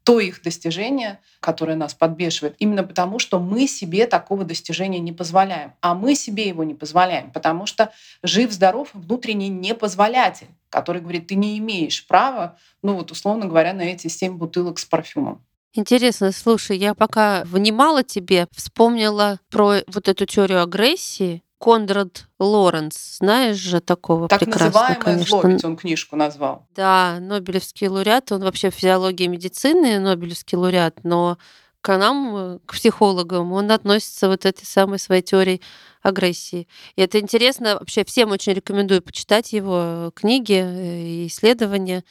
то 0.03 0.19
их 0.19 0.41
достижение, 0.41 1.19
которое 1.39 1.75
нас 1.75 1.93
подбешивает, 1.93 2.55
именно 2.59 2.83
потому, 2.83 3.19
что 3.19 3.39
мы 3.39 3.67
себе 3.67 4.07
такого 4.07 4.43
достижения 4.43 4.99
не 4.99 5.11
позволяем. 5.11 5.73
А 5.81 5.93
мы 5.93 6.15
себе 6.15 6.47
его 6.47 6.63
не 6.63 6.73
позволяем, 6.73 7.31
потому 7.31 7.65
что 7.65 7.91
жив-здоров 8.23 8.89
внутренний 8.93 9.49
непозволятель, 9.49 10.47
который 10.69 11.01
говорит, 11.01 11.27
ты 11.27 11.35
не 11.35 11.57
имеешь 11.59 12.07
права, 12.07 12.57
ну 12.81 12.95
вот 12.95 13.11
условно 13.11 13.45
говоря, 13.45 13.73
на 13.73 13.81
эти 13.81 14.07
семь 14.07 14.37
бутылок 14.37 14.79
с 14.79 14.85
парфюмом. 14.85 15.43
Интересно, 15.73 16.31
слушай, 16.31 16.77
я 16.77 16.95
пока 16.95 17.43
внимала 17.45 18.03
тебе, 18.03 18.47
вспомнила 18.51 19.39
про 19.51 19.81
вот 19.87 20.07
эту 20.07 20.25
теорию 20.25 20.63
агрессии, 20.63 21.43
Конрад 21.59 22.27
Лоренс, 22.39 23.17
знаешь 23.17 23.57
же 23.57 23.81
такого 23.81 24.27
так 24.29 24.39
прекрасного, 24.39 24.95
конечно. 24.95 25.25
зло, 25.25 25.41
ведь 25.43 25.65
он 25.65 25.75
книжку 25.75 26.15
назвал. 26.15 26.65
Да, 26.73 27.17
Нобелевский 27.19 27.87
лауреат, 27.87 28.31
он 28.31 28.43
вообще 28.43 28.69
физиология 28.69 29.27
медицины, 29.27 29.99
Нобелевский 29.99 30.57
лауреат, 30.57 31.03
но 31.03 31.37
к 31.81 31.97
нам, 31.97 32.59
к 32.65 32.73
психологам, 32.73 33.53
он 33.53 33.71
относится 33.71 34.27
вот 34.27 34.45
этой 34.45 34.65
самой 34.65 34.99
своей 34.99 35.21
теории 35.21 35.61
агрессии. 36.01 36.67
И 36.95 37.01
это 37.01 37.19
интересно, 37.19 37.75
вообще 37.75 38.03
всем 38.05 38.31
очень 38.31 38.53
рекомендую 38.53 39.01
почитать 39.01 39.53
его 39.53 40.11
книги 40.15 40.61
э, 40.61 41.01
и 41.01 41.27
исследования. 41.27 42.03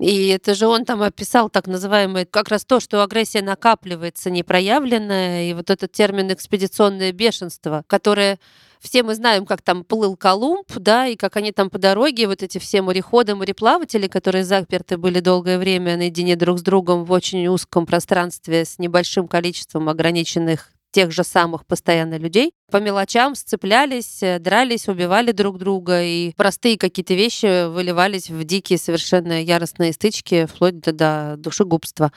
И 0.00 0.28
это 0.28 0.54
же 0.54 0.66
он 0.66 0.84
там 0.84 1.02
описал 1.02 1.48
так 1.50 1.66
называемое 1.66 2.24
как 2.24 2.48
раз 2.48 2.64
то, 2.64 2.80
что 2.80 3.02
агрессия 3.02 3.42
накапливается 3.42 4.30
непроявленная, 4.30 5.50
и 5.50 5.54
вот 5.54 5.70
этот 5.70 5.92
термин 5.92 6.32
экспедиционное 6.32 7.12
бешенство, 7.12 7.84
которое 7.86 8.38
все 8.84 9.02
мы 9.02 9.14
знаем, 9.14 9.46
как 9.46 9.62
там 9.62 9.82
плыл 9.82 10.14
Колумб, 10.14 10.70
да, 10.76 11.06
и 11.06 11.16
как 11.16 11.36
они 11.36 11.52
там 11.52 11.70
по 11.70 11.78
дороге, 11.78 12.26
вот 12.26 12.42
эти 12.42 12.58
все 12.58 12.82
мореходы, 12.82 13.34
мореплаватели, 13.34 14.08
которые 14.08 14.44
заперты 14.44 14.98
были 14.98 15.20
долгое 15.20 15.58
время 15.58 15.96
наедине 15.96 16.36
друг 16.36 16.58
с 16.58 16.62
другом 16.62 17.04
в 17.04 17.12
очень 17.12 17.46
узком 17.46 17.86
пространстве 17.86 18.66
с 18.66 18.78
небольшим 18.78 19.26
количеством 19.26 19.88
ограниченных 19.88 20.70
тех 20.94 21.10
же 21.10 21.24
самых 21.24 21.66
постоянно 21.66 22.16
людей, 22.18 22.52
по 22.70 22.76
мелочам 22.76 23.34
сцеплялись, 23.34 24.22
э, 24.22 24.38
дрались, 24.38 24.88
убивали 24.88 25.32
друг 25.32 25.58
друга, 25.58 26.02
и 26.02 26.32
простые 26.36 26.78
какие-то 26.78 27.14
вещи 27.14 27.66
выливались 27.66 28.30
в 28.30 28.44
дикие 28.44 28.78
совершенно 28.78 29.42
яростные 29.42 29.92
стычки, 29.92 30.46
вплоть 30.46 30.80
до, 30.80 30.92
до 30.92 31.34
душегубства. 31.36 32.12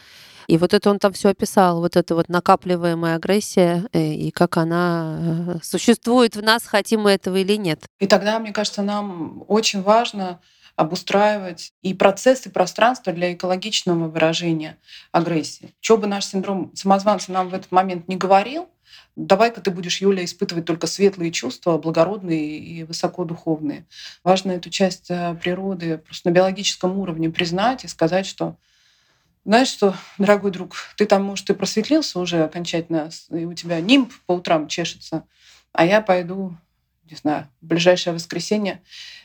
И 0.45 0.57
вот 0.57 0.73
это 0.73 0.91
он 0.91 0.99
там 0.99 1.11
все 1.11 1.29
описал, 1.29 1.81
вот 1.81 1.95
эта 1.97 2.13
вот 2.13 2.29
накапливаемая 2.29 3.15
агрессия, 3.15 3.85
э, 3.93 4.13
и 4.13 4.29
как 4.29 4.57
она 4.57 5.17
э, 5.19 5.59
существует 5.63 6.35
в 6.35 6.43
нас, 6.43 6.63
хотим 6.63 7.01
мы 7.01 7.11
этого 7.11 7.37
или 7.37 7.57
нет. 7.57 7.81
И 7.99 8.05
тогда, 8.05 8.37
мне 8.37 8.53
кажется, 8.53 8.83
нам 8.83 9.43
очень 9.47 9.81
важно 9.81 10.39
обустраивать 10.77 11.73
и 11.81 11.93
процесс, 11.95 12.45
и 12.45 12.49
пространство 12.49 13.11
для 13.11 13.33
экологичного 13.33 14.07
выражения 14.07 14.77
агрессии. 15.11 15.73
Что 15.81 15.97
бы 15.97 16.07
наш 16.07 16.25
синдром 16.25 16.71
самозванца 16.75 17.31
нам 17.31 17.49
в 17.49 17.53
этот 17.55 17.71
момент 17.71 18.07
не 18.07 18.15
говорил, 18.15 18.69
давай-ка 19.15 19.59
ты 19.59 19.71
будешь, 19.71 19.99
Юля, 20.01 20.23
испытывать 20.23 20.65
только 20.65 20.85
светлые 20.85 21.31
чувства, 21.31 21.79
благородные 21.79 22.59
и 22.59 22.83
высокодуховные. 22.83 23.85
Важно 24.23 24.51
эту 24.51 24.69
часть 24.69 25.09
э, 25.09 25.35
природы 25.41 25.97
просто 25.97 26.29
на 26.29 26.33
биологическом 26.33 26.97
уровне 26.99 27.31
признать 27.31 27.83
и 27.83 27.87
сказать, 27.87 28.27
что 28.27 28.55
знаешь 29.45 29.69
что, 29.69 29.95
дорогой 30.17 30.51
друг, 30.51 30.75
ты 30.95 31.05
там, 31.05 31.23
может, 31.23 31.49
и 31.49 31.53
просветлился 31.53 32.19
уже 32.19 32.43
окончательно, 32.43 33.09
и 33.31 33.45
у 33.45 33.53
тебя 33.53 33.79
нимб 33.79 34.11
по 34.25 34.33
утрам 34.33 34.67
чешется, 34.67 35.23
а 35.71 35.85
я 35.85 36.01
пойду, 36.01 36.55
не 37.09 37.15
знаю, 37.15 37.47
в 37.61 37.65
ближайшее 37.65 38.13
воскресенье 38.13 38.83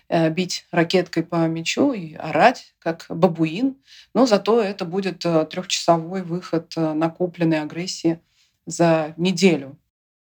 бить 0.08 0.66
ракеткой 0.70 1.22
по 1.22 1.46
мячу 1.46 1.92
и 1.92 2.14
орать, 2.14 2.74
как 2.78 3.06
бабуин. 3.08 3.76
Но 4.14 4.26
зато 4.26 4.60
это 4.60 4.84
будет 4.84 5.24
э, 5.24 5.46
трехчасовой 5.46 6.22
выход 6.22 6.72
э, 6.76 6.92
накопленной 6.92 7.62
агрессии 7.62 8.20
за 8.66 9.14
неделю. 9.16 9.78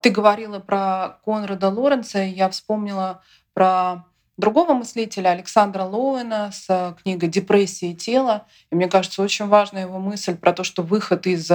Ты 0.00 0.10
говорила 0.10 0.58
про 0.58 1.18
Конрада 1.24 1.68
Лоренца, 1.68 2.20
я 2.20 2.48
вспомнила 2.48 3.22
про 3.54 4.06
другого 4.36 4.74
мыслителя 4.74 5.30
Александра 5.30 5.82
Лоуэна 5.84 6.52
с 6.52 6.96
книгой 7.02 7.28
«Депрессия 7.28 7.92
и 7.92 7.96
тело». 7.96 8.46
И 8.70 8.74
мне 8.74 8.88
кажется, 8.88 9.22
очень 9.22 9.46
важна 9.46 9.80
его 9.80 9.98
мысль 9.98 10.36
про 10.36 10.52
то, 10.52 10.64
что 10.64 10.82
выход 10.82 11.26
из 11.26 11.50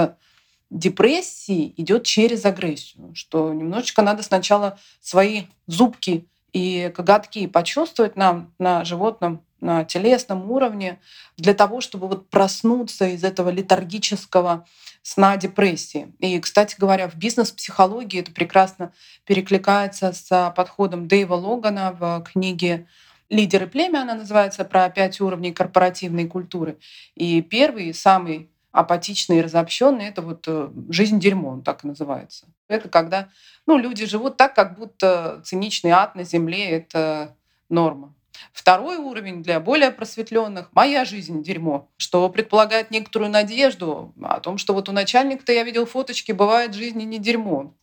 депрессии 0.70 1.74
идет 1.76 2.04
через 2.04 2.44
агрессию, 2.44 3.14
что 3.14 3.52
немножечко 3.52 4.02
надо 4.02 4.22
сначала 4.22 4.78
свои 5.00 5.44
зубки 5.66 6.26
и 6.52 6.92
коготки 6.94 7.46
почувствовать 7.46 8.16
нам 8.16 8.52
на 8.58 8.84
животном, 8.84 9.44
на 9.60 9.84
телесном 9.84 10.50
уровне 10.50 11.00
для 11.36 11.54
того, 11.54 11.80
чтобы 11.80 12.08
вот 12.08 12.28
проснуться 12.30 13.06
из 13.06 13.24
этого 13.24 13.48
летаргического 13.48 14.66
сна 15.02 15.36
депрессии. 15.36 16.12
И, 16.18 16.38
кстати 16.40 16.76
говоря, 16.78 17.08
в 17.08 17.16
бизнес-психологии 17.16 18.20
это 18.20 18.32
прекрасно 18.32 18.92
перекликается 19.24 20.12
с 20.12 20.52
подходом 20.56 21.08
Дэйва 21.08 21.34
Логана 21.34 21.96
в 21.98 22.24
книге 22.24 22.86
«Лидеры 23.28 23.66
племя», 23.66 24.02
она 24.02 24.14
называется, 24.14 24.64
про 24.64 24.88
пять 24.90 25.20
уровней 25.20 25.52
корпоративной 25.52 26.26
культуры. 26.26 26.78
И 27.14 27.40
первый, 27.40 27.94
самый 27.94 28.51
апатичный 28.72 29.38
и 29.38 29.42
разобщенный, 29.42 30.06
это 30.06 30.22
вот 30.22 30.44
э, 30.48 30.70
жизнь 30.88 31.20
дерьмо, 31.20 31.50
он 31.50 31.62
так 31.62 31.84
и 31.84 31.86
называется. 31.86 32.46
Это 32.68 32.88
когда 32.88 33.28
ну, 33.66 33.76
люди 33.76 34.06
живут 34.06 34.38
так, 34.38 34.54
как 34.54 34.78
будто 34.78 35.42
циничный 35.44 35.90
ад 35.90 36.14
на 36.14 36.24
земле— 36.24 36.70
это 36.70 37.36
норма. 37.68 38.14
Второй 38.52 38.96
уровень 38.96 39.42
для 39.42 39.60
более 39.60 39.90
просветленных— 39.90 40.70
моя 40.72 41.04
жизнь— 41.04 41.42
дерьмо, 41.44 41.90
что 41.98 42.28
предполагает 42.30 42.90
некоторую 42.90 43.30
надежду 43.30 44.14
о 44.22 44.40
том, 44.40 44.56
что 44.56 44.72
вот 44.72 44.88
у 44.88 44.92
начальника-то 44.92 45.52
я 45.52 45.64
видел 45.64 45.84
фоточки, 45.84 46.32
бывает 46.32 46.74
жизни 46.74 47.04
не 47.04 47.18
дерьмо. 47.18 47.74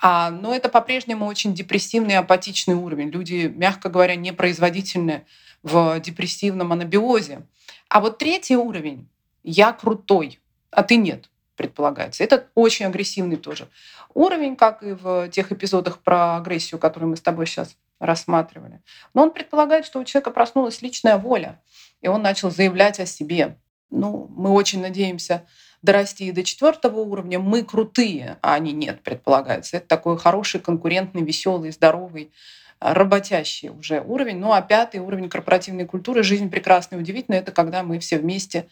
А, 0.00 0.30
но 0.30 0.54
это 0.54 0.68
по-прежнему 0.68 1.26
очень 1.26 1.54
депрессивный 1.54 2.18
апатичный 2.18 2.74
уровень. 2.74 3.08
Люди, 3.08 3.50
мягко 3.54 3.88
говоря, 3.88 4.14
непроизводительны 4.14 5.24
в 5.62 5.98
депрессивном 6.00 6.72
анабиозе. 6.72 7.46
А 7.88 8.00
вот 8.00 8.18
третий 8.18 8.56
уровень 8.56 9.08
я 9.46 9.72
крутой, 9.72 10.40
а 10.70 10.82
ты 10.82 10.96
нет, 10.96 11.30
предполагается. 11.56 12.22
Это 12.22 12.48
очень 12.54 12.86
агрессивный 12.86 13.36
тоже 13.36 13.68
уровень, 14.16 14.56
как 14.56 14.82
и 14.82 14.92
в 14.92 15.28
тех 15.28 15.52
эпизодах 15.52 15.98
про 16.00 16.36
агрессию, 16.36 16.78
которые 16.78 17.08
мы 17.10 17.16
с 17.16 17.20
тобой 17.20 17.46
сейчас 17.46 17.76
рассматривали. 18.00 18.82
Но 19.14 19.22
он 19.22 19.30
предполагает, 19.30 19.86
что 19.86 20.00
у 20.00 20.04
человека 20.04 20.30
проснулась 20.30 20.82
личная 20.82 21.18
воля, 21.18 21.60
и 22.00 22.08
он 22.08 22.22
начал 22.22 22.50
заявлять 22.50 22.98
о 22.98 23.06
себе. 23.06 23.56
Ну, 23.90 24.26
мы 24.30 24.50
очень 24.50 24.80
надеемся 24.80 25.46
дорасти 25.82 26.32
до 26.32 26.42
четвертого 26.42 27.00
уровня. 27.00 27.38
Мы 27.38 27.62
крутые, 27.62 28.38
а 28.42 28.54
они 28.54 28.72
нет, 28.72 29.02
предполагается. 29.02 29.76
Это 29.76 29.86
такой 29.86 30.18
хороший, 30.18 30.60
конкурентный, 30.60 31.22
веселый, 31.22 31.70
здоровый, 31.70 32.32
работящий 32.80 33.70
уже 33.70 34.00
уровень. 34.00 34.38
Ну 34.38 34.52
а 34.52 34.60
пятый 34.62 35.00
уровень 35.00 35.28
корпоративной 35.28 35.86
культуры 35.86 36.22
«Жизнь 36.22 36.50
прекрасная 36.50 36.98
и 36.98 37.02
удивительная»— 37.02 37.38
это 37.40 37.52
когда 37.52 37.82
мы 37.82 37.98
все 37.98 38.18
вместе 38.18 38.68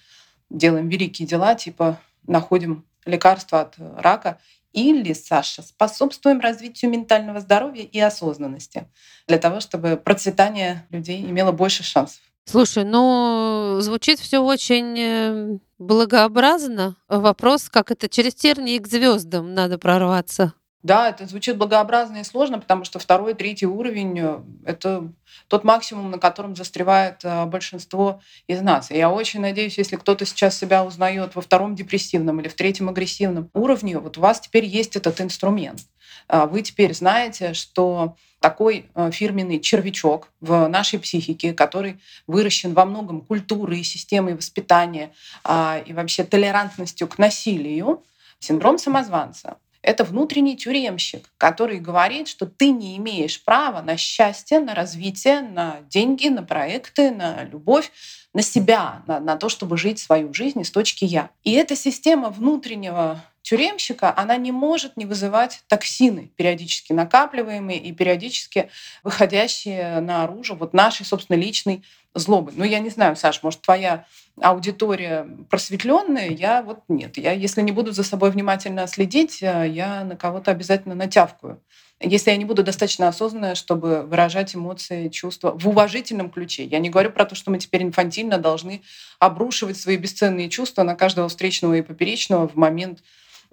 делаем 0.56 0.88
великие 0.88 1.26
дела, 1.26 1.54
типа 1.54 2.00
находим 2.26 2.84
лекарство 3.04 3.60
от 3.60 3.74
рака 3.78 4.38
или, 4.72 5.12
Саша, 5.12 5.62
способствуем 5.62 6.40
развитию 6.40 6.90
ментального 6.90 7.40
здоровья 7.40 7.82
и 7.82 8.00
осознанности 8.00 8.88
для 9.28 9.38
того, 9.38 9.60
чтобы 9.60 9.96
процветание 9.96 10.86
людей 10.90 11.22
имело 11.22 11.52
больше 11.52 11.82
шансов. 11.82 12.20
Слушай, 12.46 12.84
ну 12.84 13.78
звучит 13.80 14.18
все 14.18 14.40
очень 14.40 14.98
э, 14.98 15.58
благообразно. 15.78 16.96
Вопрос, 17.08 17.70
как 17.70 17.90
это 17.90 18.08
через 18.08 18.34
тернии 18.34 18.78
к 18.78 18.86
звездам 18.86 19.54
надо 19.54 19.78
прорваться. 19.78 20.52
Да, 20.84 21.08
это 21.08 21.26
звучит 21.26 21.56
благообразно 21.56 22.18
и 22.18 22.24
сложно, 22.24 22.58
потому 22.58 22.84
что 22.84 22.98
второй, 22.98 23.32
третий 23.32 23.64
уровень 23.64 24.18
э,— 24.18 24.40
это 24.66 25.10
тот 25.48 25.64
максимум, 25.64 26.10
на 26.10 26.18
котором 26.18 26.54
застревает 26.54 27.24
э, 27.24 27.46
большинство 27.46 28.20
из 28.48 28.60
нас. 28.60 28.90
И 28.90 28.98
я 28.98 29.10
очень 29.10 29.40
надеюсь, 29.40 29.78
если 29.78 29.96
кто-то 29.96 30.26
сейчас 30.26 30.58
себя 30.58 30.84
узнает 30.84 31.36
во 31.36 31.40
втором 31.40 31.74
депрессивном 31.74 32.38
или 32.38 32.48
в 32.48 32.54
третьем 32.54 32.90
агрессивном 32.90 33.48
уровне, 33.54 33.98
вот 33.98 34.18
у 34.18 34.20
вас 34.20 34.40
теперь 34.40 34.66
есть 34.66 34.94
этот 34.94 35.22
инструмент. 35.22 35.80
А 36.28 36.44
вы 36.44 36.60
теперь 36.60 36.92
знаете, 36.92 37.54
что 37.54 38.16
такой 38.38 38.90
э, 38.94 39.10
фирменный 39.10 39.60
червячок 39.60 40.28
в 40.42 40.68
нашей 40.68 40.98
психике, 40.98 41.54
который 41.54 41.98
выращен 42.26 42.74
во 42.74 42.84
многом 42.84 43.22
культурой 43.22 43.82
системой 43.84 44.34
воспитания 44.34 45.14
а, 45.44 45.82
и 45.86 45.94
вообще 45.94 46.24
толерантностью 46.24 47.08
к 47.08 47.16
насилию, 47.16 48.04
синдром 48.38 48.76
самозванца 48.76 49.56
это 49.84 50.04
внутренний 50.04 50.56
тюремщик, 50.56 51.30
который 51.36 51.78
говорит, 51.78 52.26
что 52.28 52.46
ты 52.46 52.70
не 52.70 52.96
имеешь 52.96 53.42
права 53.44 53.82
на 53.82 53.96
счастье, 53.96 54.58
на 54.58 54.74
развитие, 54.74 55.42
на 55.42 55.80
деньги, 55.90 56.28
на 56.28 56.42
проекты, 56.42 57.10
на 57.10 57.44
любовь, 57.44 57.90
на 58.32 58.42
себя, 58.42 59.02
на, 59.06 59.20
на 59.20 59.36
то, 59.36 59.48
чтобы 59.48 59.76
жить 59.76 59.98
свою 59.98 60.32
жизнь 60.32 60.60
из 60.60 60.70
точки 60.70 61.04
«я». 61.04 61.30
И 61.44 61.52
эта 61.52 61.76
система 61.76 62.30
внутреннего 62.30 63.22
тюремщика, 63.42 64.12
она 64.16 64.38
не 64.38 64.52
может 64.52 64.96
не 64.96 65.04
вызывать 65.04 65.62
токсины, 65.68 66.32
периодически 66.34 66.94
накапливаемые 66.94 67.78
и 67.78 67.92
периодически 67.92 68.70
выходящие 69.02 70.00
наружу 70.00 70.56
вот 70.56 70.72
нашей, 70.72 71.04
собственно, 71.04 71.36
личной 71.36 71.84
злобы. 72.14 72.52
Ну, 72.54 72.64
я 72.64 72.78
не 72.78 72.90
знаю, 72.90 73.16
Саш, 73.16 73.42
может, 73.42 73.60
твоя 73.60 74.06
аудитория 74.40 75.26
просветленная, 75.50 76.30
я 76.30 76.62
вот 76.62 76.80
нет. 76.88 77.16
Я, 77.16 77.32
если 77.32 77.60
не 77.62 77.72
буду 77.72 77.92
за 77.92 78.04
собой 78.04 78.30
внимательно 78.30 78.86
следить, 78.86 79.42
э, 79.42 79.68
я 79.68 80.04
на 80.04 80.16
кого-то 80.16 80.50
обязательно 80.50 80.94
натявкаю. 80.94 81.60
Если 82.00 82.30
я 82.30 82.36
не 82.36 82.44
буду 82.44 82.62
достаточно 82.62 83.08
осознанная, 83.08 83.54
чтобы 83.54 84.02
выражать 84.02 84.54
эмоции, 84.54 85.08
чувства 85.08 85.56
в 85.56 85.68
уважительном 85.68 86.30
ключе. 86.30 86.64
Я 86.64 86.78
не 86.80 86.90
говорю 86.90 87.10
про 87.10 87.24
то, 87.24 87.34
что 87.34 87.50
мы 87.50 87.58
теперь 87.58 87.82
инфантильно 87.82 88.36
должны 88.36 88.82
обрушивать 89.20 89.78
свои 89.78 89.96
бесценные 89.96 90.50
чувства 90.50 90.82
на 90.82 90.96
каждого 90.96 91.28
встречного 91.28 91.74
и 91.74 91.82
поперечного 91.82 92.48
в 92.48 92.56
момент 92.56 93.00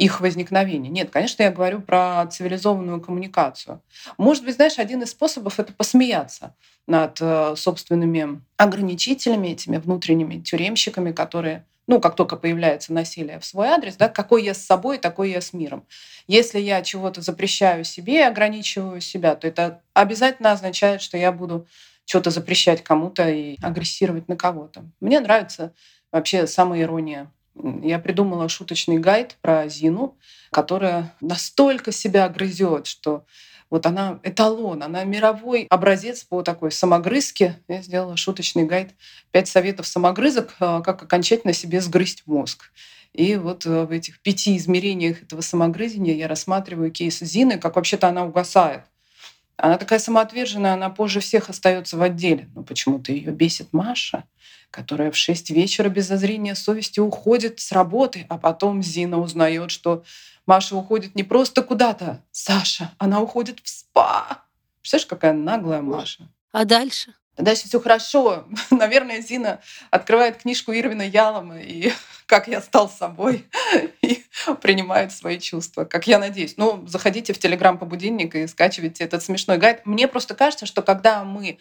их 0.02 0.20
возникновения. 0.20 0.90
Нет, 0.90 1.12
конечно, 1.12 1.44
я 1.44 1.52
говорю 1.52 1.80
про 1.80 2.26
цивилизованную 2.26 3.00
коммуникацию. 3.02 3.84
Может 4.18 4.44
быть, 4.44 4.56
знаешь, 4.56 4.80
один 4.80 5.04
из 5.04 5.12
способов— 5.12 5.60
это 5.60 5.74
посмеяться 5.74 6.56
над 6.88 7.20
э, 7.22 7.54
собственными 7.56 8.42
ограничителями, 8.58 9.50
этими 9.50 9.78
внутренними 9.78 10.42
тюремщиками, 10.42 11.12
которые 11.12 11.66
ну, 11.86 12.00
как 12.00 12.16
только 12.16 12.36
появляется 12.36 12.94
насилие 12.94 13.40
в 13.40 13.46
свой 13.46 13.68
адрес, 13.68 13.96
да, 13.96 14.08
какой 14.08 14.44
я 14.44 14.54
с 14.56 14.66
собой, 14.66 14.98
такой 14.98 15.32
я 15.32 15.42
с 15.42 15.54
миром. 15.54 15.86
Если 16.26 16.60
я 16.60 16.82
чего-то 16.82 17.22
запрещаю 17.22 17.84
себе, 17.84 18.26
ограничиваю 18.26 19.02
себя, 19.02 19.36
то 19.36 19.48
это 19.48 19.82
обязательно 19.94 20.52
означает, 20.52 21.02
что 21.02 21.18
я 21.18 21.32
буду 21.32 21.68
что-то 22.06 22.32
запрещать 22.32 22.84
кому-то 22.84 23.30
и 23.30 23.58
агрессировать 23.62 24.28
на 24.30 24.36
кого-то. 24.36 24.84
Мне 25.00 25.20
нравится 25.20 25.74
вообще 26.12 26.48
самая 26.48 26.82
ирония 26.82 27.30
я 27.56 28.00
придумала 28.00 28.50
шуточный 28.50 28.98
гайд 28.98 29.38
про 29.42 29.68
Зину, 29.68 30.18
которая 30.52 31.16
настолько 31.22 31.92
себя 31.92 32.28
грызет, 32.30 32.88
что 32.88 33.26
Вот 33.70 33.86
она 33.86 34.20
эталон, 34.24 34.84
она 34.84 35.06
мировой 35.06 35.66
образец 35.70 36.26
по 36.26 36.42
такой 36.42 36.72
самогрызке. 36.72 37.58
Я 37.70 37.82
сделала 37.82 38.18
шуточный 38.18 38.66
гайд 38.66 38.90
«Пять 39.32 39.48
советов 39.48 39.88
самогрызок, 39.88 40.56
э, 40.60 40.82
как 40.84 41.04
окончательно 41.04 41.54
себе 41.54 41.80
сгрызть 41.80 42.24
мозг». 42.28 42.72
И 43.14 43.38
вот 43.38 43.66
э, 43.66 43.86
в 43.86 43.92
этих 43.92 44.22
пяти 44.22 44.58
измерениях 44.58 45.24
этого 45.24 45.40
самогрызения 45.42 46.16
я 46.16 46.28
рассматриваю 46.28 46.92
кейс 46.92 47.20
Зины, 47.20 47.58
как 47.58 47.78
вообще-то 47.78 48.10
она 48.10 48.26
угасает. 48.26 48.84
Она 49.56 49.78
такая 49.78 50.00
самоотверженная, 50.00 50.74
она 50.74 50.90
позже 50.90 51.20
всех 51.20 51.50
остается 51.50 51.96
в 51.96 52.02
отделе. 52.02 52.50
Но 52.56 52.64
почему-то 52.64 53.12
ее 53.12 53.32
бесит 53.32 53.74
Маша, 53.74 54.26
которая 54.72 55.12
в 55.12 55.18
6 55.18 55.52
вечера 55.52 55.90
без 55.90 56.08
зазрения 56.08 56.56
совести 56.56 57.00
уходит 57.00 57.60
с 57.60 57.72
работы, 57.72 58.26
а 58.30 58.38
потом 58.38 58.82
Зина 58.82 59.20
узнает, 59.20 59.70
что 59.70 60.04
Маша 60.46 60.76
уходит 60.76 61.14
не 61.14 61.24
просто 61.24 61.62
куда-то, 61.62 62.22
Саша, 62.32 62.92
она 62.98 63.22
уходит 63.22 63.60
в 63.62 63.70
спа. 63.70 64.44
Представляешь, 64.82 65.08
какая 65.08 65.34
наглая 65.34 65.82
Маша. 65.82 66.28
А 66.52 66.66
дальше? 66.66 67.14
Дальше 67.38 67.68
все 67.68 67.80
хорошо. 67.80 68.46
Наверное, 68.72 69.22
Зина 69.22 69.62
открывает 69.90 70.38
книжку 70.38 70.74
Ирвина 70.74 71.08
Ялома 71.08 71.60
и 71.62 71.92
«Как 72.26 72.48
я 72.48 72.62
стал 72.62 72.90
собой» 72.90 73.46
и 74.02 74.24
принимает 74.62 75.12
свои 75.12 75.38
чувства, 75.38 75.84
как 75.86 76.08
я 76.08 76.18
надеюсь. 76.18 76.56
Ну, 76.58 76.86
заходите 76.88 77.34
в 77.34 77.40
Телеграм 77.40 77.78
по 77.78 77.86
будильник 77.86 78.36
и 78.36 78.48
скачивайте 78.48 79.04
этот 79.04 79.22
смешной 79.22 79.58
гайд. 79.58 79.86
Мне 79.86 80.08
просто 80.08 80.34
кажется, 80.34 80.66
что 80.66 80.82
когда 80.82 81.24
мы 81.24 81.60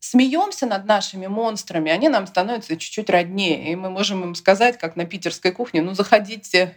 смеемся 0.00 0.66
над 0.66 0.84
нашими 0.86 1.26
монстрами, 1.26 1.90
они 1.90 2.08
нам 2.08 2.26
становятся 2.26 2.76
чуть-чуть 2.76 3.10
роднее. 3.10 3.72
И 3.72 3.76
мы 3.76 3.90
можем 3.90 4.22
им 4.22 4.34
сказать, 4.34 4.78
как 4.78 4.96
на 4.96 5.04
питерской 5.04 5.52
кухне, 5.52 5.82
ну, 5.82 5.94
заходите, 5.94 6.76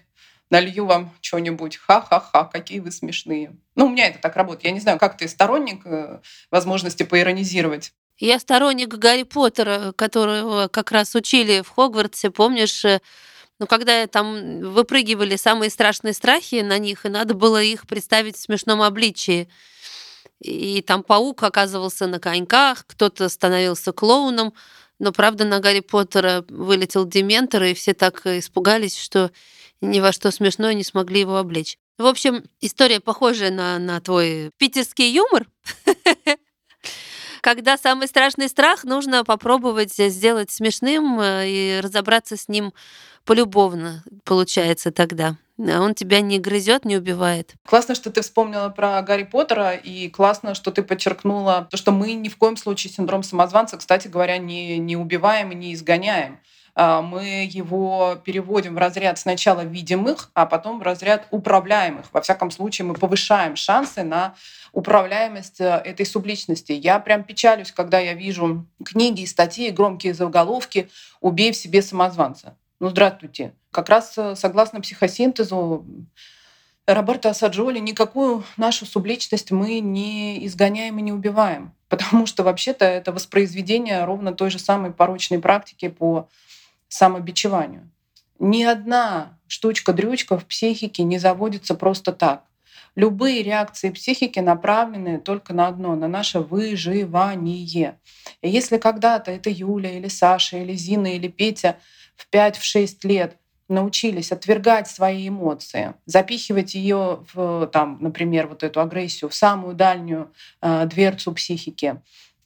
налью 0.49 0.85
вам 0.85 1.13
что-нибудь. 1.21 1.77
Ха-ха-ха, 1.77 2.45
какие 2.45 2.79
вы 2.79 2.91
смешные. 2.91 3.55
Ну, 3.75 3.85
у 3.85 3.89
меня 3.89 4.07
это 4.07 4.19
так 4.19 4.35
работает. 4.35 4.65
Я 4.65 4.71
не 4.71 4.79
знаю, 4.79 4.99
как 4.99 5.17
ты 5.17 5.27
сторонник 5.27 5.85
э, 5.85 6.19
возможности 6.51 7.03
поиронизировать. 7.03 7.93
Я 8.17 8.39
сторонник 8.39 8.89
Гарри 8.89 9.23
Поттера, 9.23 9.93
которого 9.95 10.67
как 10.67 10.91
раз 10.91 11.15
учили 11.15 11.61
в 11.61 11.69
Хогвартсе, 11.69 12.31
помнишь? 12.31 12.83
Э, 12.83 12.99
ну, 13.59 13.67
когда 13.67 14.07
там 14.07 14.61
выпрыгивали 14.71 15.35
самые 15.35 15.69
страшные 15.69 16.13
страхи 16.13 16.61
на 16.61 16.77
них, 16.77 17.05
и 17.05 17.09
надо 17.09 17.33
было 17.33 17.61
их 17.61 17.87
представить 17.87 18.37
в 18.37 18.41
смешном 18.41 18.81
обличии. 18.81 19.49
И 20.41 20.81
там 20.81 21.03
паук 21.03 21.43
оказывался 21.43 22.07
на 22.07 22.19
коньках, 22.19 22.85
кто-то 22.87 23.27
становился 23.29 23.91
клоуном, 23.91 24.53
но, 24.99 25.11
правда, 25.11 25.45
на 25.45 25.59
Гарри 25.59 25.79
Поттера 25.79 26.45
вылетел 26.49 27.05
Дементор, 27.05 27.63
и 27.63 27.73
все 27.73 27.93
так 27.93 28.25
испугались, 28.25 28.97
что 28.97 29.31
ни 29.81 29.99
во 29.99 30.11
что 30.11 30.31
смешное 30.31 30.73
не 30.73 30.83
смогли 30.83 31.21
его 31.21 31.37
облечь. 31.37 31.77
В 31.97 32.05
общем, 32.05 32.43
история 32.61 32.99
похожая 32.99 33.51
на, 33.51 33.79
на 33.79 33.99
твой 34.01 34.51
питерский 34.57 35.11
юмор. 35.13 35.47
когда 37.41 37.77
самый 37.77 38.07
страшный 38.07 38.49
страх, 38.49 38.83
нужно 38.83 39.23
попробовать 39.23 39.93
сделать 39.93 40.51
смешным 40.51 41.19
э, 41.19 41.47
и 41.47 41.79
разобраться 41.81 42.37
с 42.37 42.47
ним 42.47 42.73
полюбовно, 43.25 44.03
получается 44.23 44.91
тогда. 44.91 45.35
Он 45.59 45.93
тебя 45.93 46.21
не 46.21 46.39
грызет, 46.39 46.85
не 46.85 46.95
убивает. 46.95 47.53
Классно, 47.67 47.93
что 47.93 48.09
ты 48.09 48.21
вспомнила 48.21 48.69
про 48.69 49.01
Гарри 49.01 49.23
Поттера, 49.23 49.75
и 49.75 50.07
классно, 50.07 50.55
что 50.55 50.71
ты 50.71 50.83
подчеркнула 50.83 51.67
то, 51.69 51.75
что 51.75 51.91
мы 51.91 52.13
ни 52.13 52.29
в 52.29 52.37
коем 52.37 52.55
случае 52.55 52.93
синдром 52.93 53.23
самозванца, 53.23 53.77
кстати 53.77 54.07
говоря, 54.07 54.37
не, 54.37 54.77
не 54.77 54.95
убиваем 54.95 55.51
и 55.51 55.55
не 55.55 55.73
изгоняем. 55.73 56.39
А, 56.81 57.01
мы 57.01 57.45
его 57.51 58.15
переводим 58.23 58.75
в 58.75 58.77
разряд 58.77 59.19
сначала 59.19 59.65
видимых, 59.65 60.31
а 60.33 60.45
потом 60.45 60.79
в 60.79 60.81
разряд 60.81 61.27
управляемых. 61.29 62.05
Во 62.13 62.21
всяком 62.21 62.51
случае, 62.51 62.85
мы 62.85 62.93
повышаем 62.93 63.57
шансы 63.57 64.03
на 64.03 64.33
управляемость 64.71 65.59
э, 65.59 65.81
этой 65.83 66.05
субличности. 66.05 66.71
Я 66.71 66.99
прям 66.99 67.25
печалюсь, 67.25 67.73
когда 67.73 67.99
я 67.99 68.13
вижу 68.13 68.65
книги 68.85 69.25
статьи, 69.25 69.71
громкие 69.71 70.13
заголовки 70.13 70.89
«Убей 71.19 71.51
в 71.51 71.57
себе 71.57 71.81
самозванца». 71.81 72.55
Ну, 72.79 72.87
здравствуйте. 72.87 73.55
Как 73.71 73.89
раз 73.89 74.17
э, 74.17 74.37
согласно 74.37 74.79
психосинтезу 74.79 75.85
Роберта 76.87 77.31
Асаджоли, 77.31 77.79
никакую 77.79 78.45
нашу 78.55 78.85
субличность 78.85 79.51
мы 79.51 79.81
не 79.81 80.45
изгоняем 80.45 80.97
и 80.97 81.01
не 81.01 81.11
убиваем, 81.11 81.73
потому 81.89 82.25
что 82.25 82.45
вообще-то 82.45 82.85
это 82.85 83.11
воспроизведение 83.11 84.05
ровно 84.05 84.31
той 84.31 84.49
же 84.49 84.59
самой 84.59 84.93
порочной 84.93 85.39
практики 85.39 85.89
по 85.89 86.29
самобичеванию. 86.89 87.89
Ни 88.39 88.63
одна 88.63 89.37
штучка-дрючка 89.47 90.37
в 90.37 90.45
психике 90.45 91.03
не 91.03 91.19
заводится 91.19 91.75
просто 91.75 92.11
так. 92.11 92.43
Любые 92.95 93.43
реакции 93.43 93.91
психики 93.91 94.39
направлены 94.39 95.19
только 95.19 95.53
на 95.53 95.67
одно, 95.67 95.95
на 95.95 96.07
наше 96.07 96.39
выживание. 96.39 97.97
И 98.41 98.49
если 98.49 98.77
когда-то 98.77 99.31
это 99.31 99.49
Юля 99.49 99.97
или 99.97 100.07
Саша 100.07 100.57
или 100.57 100.73
Зина 100.73 101.15
или 101.15 101.27
Петя 101.27 101.77
в 102.15 102.27
5-6 102.33 102.97
лет 103.03 103.37
научились 103.69 104.31
отвергать 104.31 104.87
свои 104.89 105.29
эмоции, 105.29 105.93
запихивать 106.05 106.73
ее 106.73 107.23
в, 107.33 107.67
там, 107.67 107.99
например, 108.01 108.47
вот 108.47 108.63
эту 108.63 108.81
агрессию 108.81 109.29
в 109.29 109.35
самую 109.35 109.75
дальнюю 109.75 110.33
э, 110.61 110.85
дверцу 110.87 111.31
психики, 111.33 112.01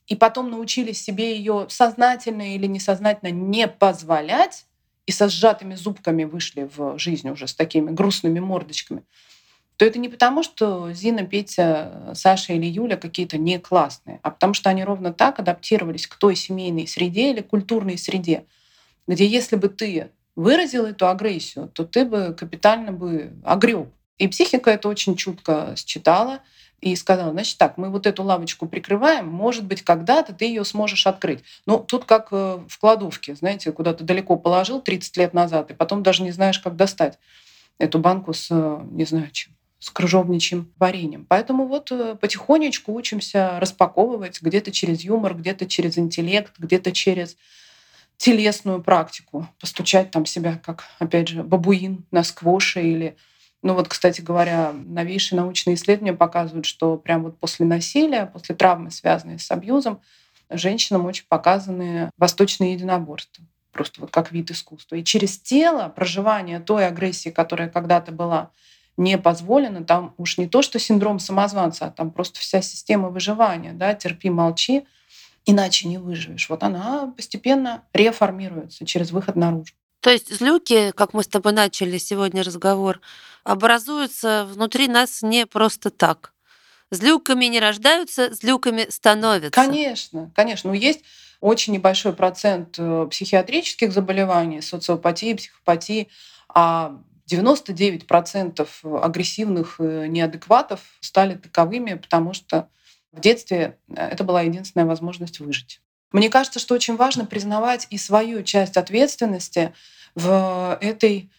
и 0.07 0.15
потом 0.15 0.49
научились 0.49 1.01
себе 1.01 1.35
ее 1.37 1.67
сознательно 1.69 2.55
или 2.55 2.67
несознательно 2.67 3.31
не 3.31 3.67
позволять, 3.67 4.65
и 5.05 5.11
со 5.11 5.27
сжатыми 5.27 5.75
зубками 5.75 6.23
вышли 6.23 6.69
в 6.75 6.97
жизнь 6.97 7.29
уже 7.29 7.47
с 7.47 7.53
такими 7.53 7.91
грустными 7.91 8.39
мордочками, 8.39 9.03
то 9.77 9.85
это 9.85 9.99
не 9.99 10.07
потому, 10.07 10.43
что 10.43 10.93
Зина, 10.93 11.25
Петя, 11.25 12.13
Саша 12.13 12.53
или 12.53 12.65
Юля 12.65 12.95
какие-то 12.95 13.37
не 13.37 13.59
классные, 13.59 14.19
а 14.21 14.31
потому 14.31 14.53
что 14.53 14.69
они 14.69 14.83
ровно 14.83 15.11
так 15.11 15.39
адаптировались 15.39 16.07
к 16.07 16.15
той 16.15 16.35
семейной 16.35 16.87
среде 16.87 17.31
или 17.31 17.41
культурной 17.41 17.97
среде, 17.97 18.45
где 19.07 19.25
если 19.25 19.55
бы 19.55 19.69
ты 19.69 20.11
выразил 20.35 20.85
эту 20.85 21.07
агрессию, 21.07 21.67
то 21.67 21.85
ты 21.85 22.05
бы 22.05 22.35
капитально 22.37 22.91
бы 22.91 23.33
огреб. 23.43 23.89
И 24.17 24.27
психика 24.27 24.71
это 24.71 24.87
очень 24.87 25.15
чутко 25.15 25.75
считала 25.75 26.39
и 26.83 26.95
сказала, 26.95 27.31
значит 27.31 27.57
так, 27.57 27.77
мы 27.77 27.89
вот 27.89 28.05
эту 28.05 28.23
лавочку 28.23 28.67
прикрываем, 28.67 29.27
может 29.27 29.65
быть, 29.65 29.83
когда-то 29.83 30.33
ты 30.33 30.45
ее 30.45 30.65
сможешь 30.65 31.07
открыть. 31.07 31.43
Ну, 31.65 31.79
тут 31.79 32.03
как 32.05 32.27
э, 32.31 32.59
в 32.67 32.79
кладовке, 32.79 33.35
знаете, 33.35 33.71
куда 33.71 33.93
то 33.93 34.03
далеко 34.03 34.35
положил 34.35 34.81
30 34.81 35.17
лет 35.17 35.33
назад, 35.33 35.71
и 35.71 35.73
потом 35.73 36.03
даже 36.03 36.23
не 36.23 36.31
знаешь, 36.31 36.59
как 36.59 36.75
достать 36.75 37.17
эту 37.77 37.99
банку 37.99 38.33
с, 38.33 38.47
э, 38.51 38.81
не 38.91 39.05
знаю, 39.05 39.29
чем, 39.31 39.53
с 39.79 39.89
крыжовничьим 39.89 40.71
вареньем. 40.77 41.25
Поэтому 41.27 41.67
вот 41.67 41.91
э, 41.91 42.15
потихонечку 42.19 42.93
учимся 42.93 43.59
распаковывать 43.59 44.41
где-то 44.41 44.71
через 44.71 45.01
юмор, 45.01 45.35
где-то 45.35 45.65
через 45.65 45.97
интеллект, 45.97 46.53
где-то 46.57 46.91
через 46.91 47.37
телесную 48.17 48.83
практику, 48.83 49.47
постучать 49.59 50.11
там 50.11 50.25
себя, 50.25 50.59
как, 50.63 50.85
опять 50.99 51.29
же, 51.29 51.43
бабуин 51.43 52.05
на 52.11 52.23
сквоше 52.23 52.81
или 52.81 53.15
ну 53.63 53.73
вот, 53.73 53.87
кстати 53.87 54.21
говоря, 54.21 54.71
новейшие 54.73 55.39
научные 55.39 55.75
исследования 55.75 56.13
показывают, 56.13 56.65
что 56.65 56.97
прямо 56.97 57.25
вот 57.25 57.39
после 57.39 57.65
насилия, 57.65 58.27
после 58.27 58.55
травмы, 58.55 58.91
связанной 58.91 59.39
с 59.39 59.49
абьюзом, 59.49 60.01
женщинам 60.49 61.05
очень 61.05 61.25
показаны 61.27 62.11
восточные 62.17 62.73
единоборства 62.73 63.45
просто 63.73 64.01
вот 64.01 64.11
как 64.11 64.31
вид 64.31 64.51
искусства. 64.51 64.95
И 64.95 65.03
через 65.03 65.39
тело 65.39 65.89
проживание 65.89 66.59
той 66.59 66.87
агрессии, 66.87 67.29
которая 67.29 67.69
когда-то 67.69 68.11
была 68.11 68.51
не 68.95 69.17
позволена, 69.17 69.83
там 69.83 70.13
уж 70.17 70.37
не 70.37 70.47
то, 70.47 70.61
что 70.61 70.79
синдром 70.79 71.19
самозванца, 71.19 71.87
а 71.87 71.91
там 71.91 72.11
просто 72.11 72.39
вся 72.39 72.61
система 72.61 73.09
выживания, 73.09 73.73
да, 73.73 73.95
терпи, 73.95 74.29
молчи, 74.29 74.85
иначе 75.45 75.87
не 75.87 75.97
выживешь. 75.97 76.47
Вот 76.49 76.63
она 76.63 77.11
постепенно 77.17 77.83
реформируется 77.91 78.85
через 78.85 79.11
выход 79.11 79.35
наружу. 79.35 79.73
То 79.99 80.11
есть 80.11 80.33
злюки, 80.33 80.91
как 80.91 81.13
мы 81.13 81.23
с 81.23 81.27
тобой 81.27 81.53
начали 81.53 81.97
сегодня 81.97 82.43
разговор, 82.43 83.01
образуются 83.43 84.45
внутри 84.45 84.87
нас 84.87 85.21
не 85.21 85.45
просто 85.45 85.89
так. 85.89 86.33
Злюками 86.91 87.45
не 87.45 87.59
рождаются, 87.59 88.33
злюками 88.33 88.85
становятся. 88.89 89.51
Конечно, 89.51 90.31
конечно. 90.35 90.69
Но 90.69 90.75
есть 90.75 91.03
очень 91.41 91.73
небольшой 91.73 92.13
процент 92.13 92.75
э, 92.77 93.07
психиатрических 93.09 93.91
заболеваний, 93.91 94.61
социопатии, 94.61 95.33
психопатии, 95.33 96.07
а 96.47 96.99
99% 97.29 98.99
агрессивных 99.01 99.75
э, 99.79 100.07
неадекватов 100.07 100.81
стали 100.99 101.35
таковыми, 101.35 101.95
потому 101.95 102.33
что 102.33 102.69
в 103.11 103.19
детстве 103.19 103.77
э, 103.89 103.93
это 103.95 104.23
была 104.23 104.41
единственная 104.43 104.85
возможность 104.85 105.39
выжить. 105.39 105.81
Мне 106.11 106.29
кажется, 106.29 106.59
что 106.59 106.75
очень 106.75 106.95
важно 106.95 107.25
признавать 107.25 107.87
и 107.89 107.97
свою 107.97 108.43
часть 108.43 108.77
ответственности 108.77 109.73
в 110.15 110.77
этой 110.79 111.31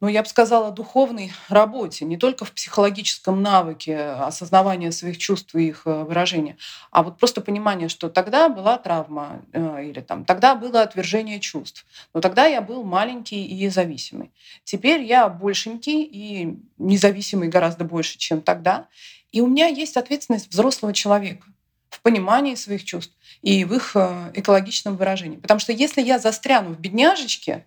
ну, 0.00 0.08
я 0.08 0.22
бы 0.22 0.28
сказала, 0.28 0.70
духовной 0.70 1.32
работе, 1.48 2.04
не 2.04 2.18
только 2.18 2.44
в 2.44 2.52
психологическом 2.52 3.40
навыке 3.40 3.98
осознавания 3.98 4.92
своих 4.92 5.16
чувств 5.16 5.54
и 5.54 5.68
их 5.68 5.82
э, 5.86 6.04
выражения, 6.04 6.58
а 6.90 7.02
вот 7.02 7.18
просто 7.18 7.40
понимание, 7.40 7.88
что 7.88 8.10
тогда 8.10 8.48
была 8.48 8.76
травма 8.76 9.42
э, 9.52 9.84
или 9.84 10.00
там 10.00 10.24
тогда 10.24 10.54
было 10.54 10.82
отвержение 10.82 11.40
чувств, 11.40 11.86
но 12.12 12.20
тогда 12.20 12.46
я 12.46 12.60
был 12.60 12.84
маленький 12.84 13.46
и 13.46 13.68
зависимый. 13.70 14.32
Теперь 14.64 15.02
я 15.02 15.28
большенький 15.28 16.02
и 16.02 16.58
независимый 16.76 17.48
гораздо 17.48 17.84
больше, 17.84 18.18
чем 18.18 18.42
тогда, 18.42 18.88
и 19.32 19.40
у 19.40 19.46
меня 19.46 19.68
есть 19.68 19.96
ответственность 19.96 20.50
взрослого 20.50 20.92
человека 20.92 21.46
в 21.88 22.02
понимании 22.02 22.54
своих 22.54 22.84
чувств 22.84 23.14
и 23.40 23.64
в 23.64 23.72
их 23.72 23.92
э, 23.94 24.30
экологичном 24.34 24.96
выражении. 24.96 25.36
Потому 25.36 25.60
что 25.60 25.72
если 25.72 26.02
я 26.02 26.18
застряну 26.18 26.74
в 26.74 26.80
бедняжечке, 26.80 27.66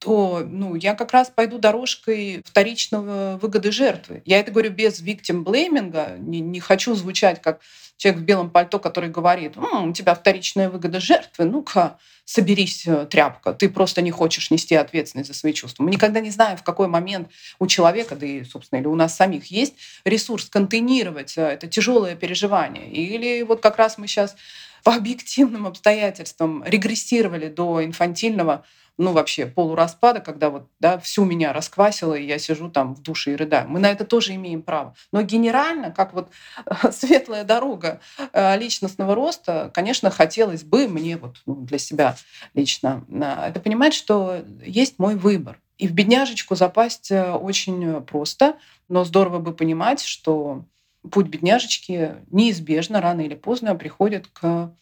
то 0.00 0.42
ну, 0.48 0.74
я 0.74 0.94
как 0.94 1.12
раз 1.12 1.30
пойду 1.30 1.58
дорожкой 1.58 2.42
вторичного 2.44 3.38
выгоды 3.40 3.70
жертвы. 3.70 4.22
Я 4.24 4.40
это 4.40 4.50
говорю 4.50 4.70
без 4.70 5.02
victim 5.02 5.42
блейминга, 5.42 6.16
не, 6.18 6.40
не 6.40 6.58
хочу 6.58 6.94
звучать 6.94 7.42
как 7.42 7.60
человек 7.98 8.22
в 8.22 8.24
белом 8.24 8.48
пальто, 8.48 8.78
который 8.78 9.10
говорит, 9.10 9.58
М, 9.58 9.90
у 9.90 9.92
тебя 9.92 10.14
вторичная 10.14 10.70
выгода 10.70 11.00
жертвы, 11.00 11.44
ну-ка, 11.44 11.98
соберись, 12.24 12.86
э, 12.86 13.04
тряпка, 13.10 13.52
ты 13.52 13.68
просто 13.68 14.00
не 14.00 14.10
хочешь 14.10 14.50
нести 14.50 14.74
ответственность 14.74 15.28
за 15.28 15.34
свои 15.34 15.52
чувства. 15.52 15.82
Мы 15.82 15.90
никогда 15.90 16.20
не 16.20 16.30
знаем, 16.30 16.56
в 16.56 16.62
какой 16.62 16.88
момент 16.88 17.28
у 17.58 17.66
человека, 17.66 18.16
да 18.16 18.24
и, 18.24 18.42
собственно, 18.44 18.80
или 18.80 18.86
у 18.86 18.94
нас 18.94 19.14
самих 19.14 19.46
есть 19.46 19.74
ресурс 20.04 20.46
контейнировать 20.46 21.36
э, 21.36 21.42
это 21.42 21.66
тяжелое 21.66 22.16
переживание. 22.16 22.88
Или 22.90 23.42
вот 23.42 23.60
как 23.60 23.76
раз 23.76 23.98
мы 23.98 24.06
сейчас 24.06 24.34
по 24.82 24.94
объективным 24.94 25.66
обстоятельствам 25.66 26.64
регрессировали 26.64 27.48
до 27.48 27.84
инфантильного 27.84 28.64
ну, 29.00 29.12
вообще 29.12 29.46
полураспада, 29.46 30.20
когда 30.20 30.50
вот, 30.50 30.68
да, 30.78 30.98
всю 30.98 31.24
меня 31.24 31.54
расквасило, 31.54 32.12
и 32.12 32.26
я 32.26 32.38
сижу 32.38 32.70
там 32.70 32.94
в 32.94 33.00
душе 33.00 33.32
и 33.32 33.36
рыдаю. 33.36 33.66
Мы 33.66 33.80
на 33.80 33.90
это 33.90 34.04
тоже 34.04 34.34
имеем 34.34 34.62
право. 34.62 34.94
Но 35.10 35.22
генерально, 35.22 35.90
как 35.90 36.12
вот 36.12 36.28
светлая 36.92 37.44
дорога 37.44 38.00
э, 38.34 38.58
личностного 38.58 39.14
роста, 39.14 39.70
конечно, 39.72 40.10
хотелось 40.10 40.64
бы 40.64 40.86
мне 40.86 41.16
вот 41.16 41.36
ну, 41.46 41.54
для 41.54 41.78
себя 41.78 42.14
лично 42.52 43.04
это 43.10 43.58
понимать, 43.60 43.94
что 43.94 44.44
есть 44.62 44.98
мой 44.98 45.14
выбор. 45.16 45.58
И 45.78 45.88
в 45.88 45.92
бедняжечку 45.92 46.54
запасть 46.54 47.10
э, 47.10 47.32
очень 47.32 48.02
просто, 48.02 48.58
но 48.88 49.04
здорово 49.04 49.38
бы 49.38 49.54
понимать, 49.54 50.02
что 50.02 50.66
путь 51.10 51.28
бедняжечки 51.28 52.16
неизбежно 52.30 53.00
рано 53.00 53.22
или 53.22 53.34
поздно 53.34 53.74
приходит 53.74 54.26
к 54.26 54.74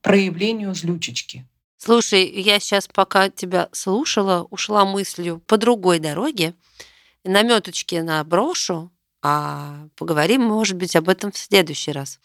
проявлению 0.00 0.76
злючечки. 0.76 1.44
Слушай, 1.78 2.28
я 2.28 2.58
сейчас, 2.58 2.88
пока 2.88 3.30
тебя 3.30 3.68
слушала, 3.72 4.46
ушла 4.50 4.84
мыслью 4.84 5.40
по 5.46 5.56
другой 5.56 6.00
дороге. 6.00 6.54
Наметочки 7.22 7.94
наброшу, 7.94 8.90
а 9.22 9.86
поговорим, 9.96 10.42
может 10.42 10.76
быть, 10.76 10.96
об 10.96 11.08
этом 11.08 11.30
в 11.30 11.38
следующий 11.38 11.92
раз. 11.92 12.18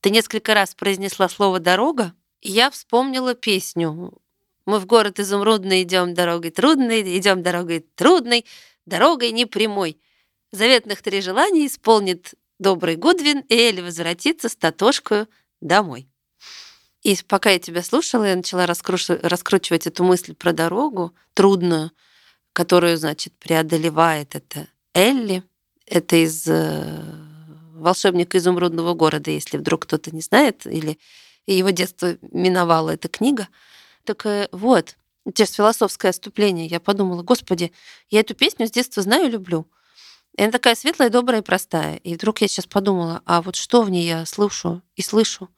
Ты 0.00 0.08
несколько 0.08 0.54
раз 0.54 0.74
произнесла 0.74 1.28
слово 1.28 1.60
«дорога», 1.60 2.14
и 2.40 2.50
я 2.50 2.70
вспомнила 2.70 3.34
песню. 3.34 4.12
Мы 4.64 4.78
в 4.78 4.86
город 4.86 5.20
изумрудный 5.20 5.82
идем 5.82 6.14
дорогой 6.14 6.50
трудной, 6.50 7.18
идем 7.18 7.42
дорогой 7.42 7.80
трудной, 7.94 8.46
дорогой 8.86 9.32
непрямой. 9.32 9.98
Заветных 10.50 11.02
три 11.02 11.20
желания 11.20 11.66
исполнит 11.66 12.34
добрый 12.58 12.96
Гудвин, 12.96 13.40
и 13.40 13.54
Элли 13.54 13.82
возвратится 13.82 14.48
с 14.48 14.56
Татошкою 14.56 15.28
домой. 15.60 16.08
И 17.04 17.16
пока 17.28 17.50
я 17.50 17.58
тебя 17.58 17.82
слушала, 17.82 18.24
я 18.24 18.34
начала 18.34 18.66
раскручивать 18.66 19.86
эту 19.86 20.04
мысль 20.04 20.34
про 20.34 20.52
дорогу 20.52 21.14
трудную, 21.34 21.92
которую, 22.54 22.96
значит, 22.96 23.34
преодолевает 23.34 24.34
это 24.34 24.68
Элли. 24.94 25.44
Это 25.86 26.16
из 26.16 26.46
э, 26.46 27.02
«Волшебника 27.74 28.38
изумрудного 28.38 28.94
города», 28.94 29.30
если 29.30 29.58
вдруг 29.58 29.82
кто-то 29.82 30.14
не 30.14 30.22
знает, 30.22 30.66
или 30.66 30.98
его 31.46 31.68
детство 31.70 32.16
миновала 32.32 32.90
эта 32.90 33.08
книга. 33.08 33.48
Так 34.04 34.24
э, 34.24 34.48
вот, 34.50 34.96
сейчас 35.26 35.52
философское 35.52 36.08
отступление. 36.08 36.66
Я 36.66 36.80
подумала, 36.80 37.22
господи, 37.22 37.70
я 38.08 38.20
эту 38.20 38.34
песню 38.34 38.66
с 38.66 38.70
детства 38.70 39.02
знаю 39.02 39.26
и 39.26 39.32
люблю. 39.32 39.66
И 40.38 40.42
она 40.42 40.52
такая 40.52 40.74
светлая, 40.74 41.10
добрая 41.10 41.42
и 41.42 41.44
простая. 41.44 41.96
И 41.96 42.14
вдруг 42.14 42.40
я 42.40 42.48
сейчас 42.48 42.64
подумала, 42.64 43.20
а 43.26 43.42
вот 43.42 43.56
что 43.56 43.82
в 43.82 43.90
ней 43.90 44.06
я 44.06 44.24
слышу 44.24 44.80
и 44.96 45.02
слышу? 45.02 45.50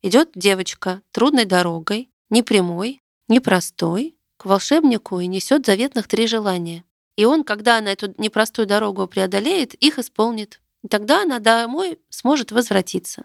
Идет 0.00 0.30
девочка 0.34 1.02
трудной 1.10 1.44
дорогой, 1.44 2.10
не 2.30 2.42
прямой, 2.42 3.02
не 3.26 3.40
простой, 3.40 4.16
к 4.36 4.44
волшебнику 4.44 5.18
и 5.18 5.26
несет 5.26 5.66
заветных 5.66 6.06
три 6.06 6.28
желания. 6.28 6.84
И 7.16 7.24
он, 7.24 7.42
когда 7.42 7.78
она 7.78 7.90
эту 7.90 8.14
непростую 8.16 8.66
дорогу 8.66 9.08
преодолеет, 9.08 9.74
их 9.74 9.98
исполнит. 9.98 10.60
И 10.84 10.88
тогда 10.88 11.22
она 11.22 11.40
домой 11.40 11.98
сможет 12.10 12.52
возвратиться. 12.52 13.24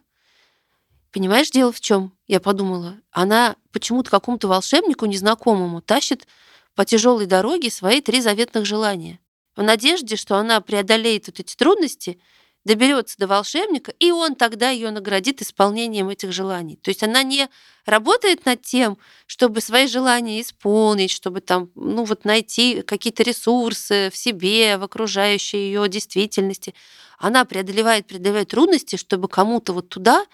Понимаешь, 1.12 1.52
дело 1.52 1.72
в 1.72 1.80
чем? 1.80 2.12
Я 2.26 2.40
подумала. 2.40 2.98
Она 3.12 3.56
почему-то 3.72 4.10
какому-то 4.10 4.48
волшебнику 4.48 5.06
незнакомому 5.06 5.80
тащит 5.80 6.28
по 6.74 6.86
тяжелой 6.86 7.28
дороге 7.28 7.70
свои 7.70 8.02
три 8.02 8.20
заветных 8.20 8.66
желания. 8.66 9.20
В 9.56 9.62
надежде, 9.62 10.16
что 10.16 10.38
она 10.38 10.60
преодолеет 10.60 11.28
вот 11.28 11.40
эти 11.40 11.56
трудности 11.56 12.20
доберется 12.66 13.18
до 13.18 13.28
волшебника, 13.28 13.94
и 14.00 14.12
он 14.12 14.36
тогда 14.36 14.70
ее 14.70 14.92
наградит 14.92 15.42
исполнением 15.42 16.10
этих 16.10 16.32
желаний. 16.32 16.78
То 16.78 16.90
есть 16.90 17.04
она 17.04 17.24
не 17.24 17.50
работает 17.86 18.46
над 18.46 18.62
тем, 18.62 18.98
чтобы 19.26 19.62
свои 19.62 19.88
желания 19.88 20.42
исполнить, 20.42 21.12
чтобы 21.12 21.42
там, 21.42 21.70
ну 21.76 22.06
вот 22.06 22.26
найти 22.26 22.82
какие-то 22.82 23.24
ресурсы 23.24 24.10
в 24.12 24.18
себе, 24.18 24.78
в 24.78 24.84
окружающей 24.84 25.58
ее 25.58 25.88
действительности. 25.90 26.74
Она 27.18 27.46
преодолевает, 27.46 28.08
преодолевает 28.08 28.50
трудности, 28.50 28.96
чтобы 28.96 29.28
кому-то 29.28 29.74
вот 29.74 29.90
туда 29.90 30.26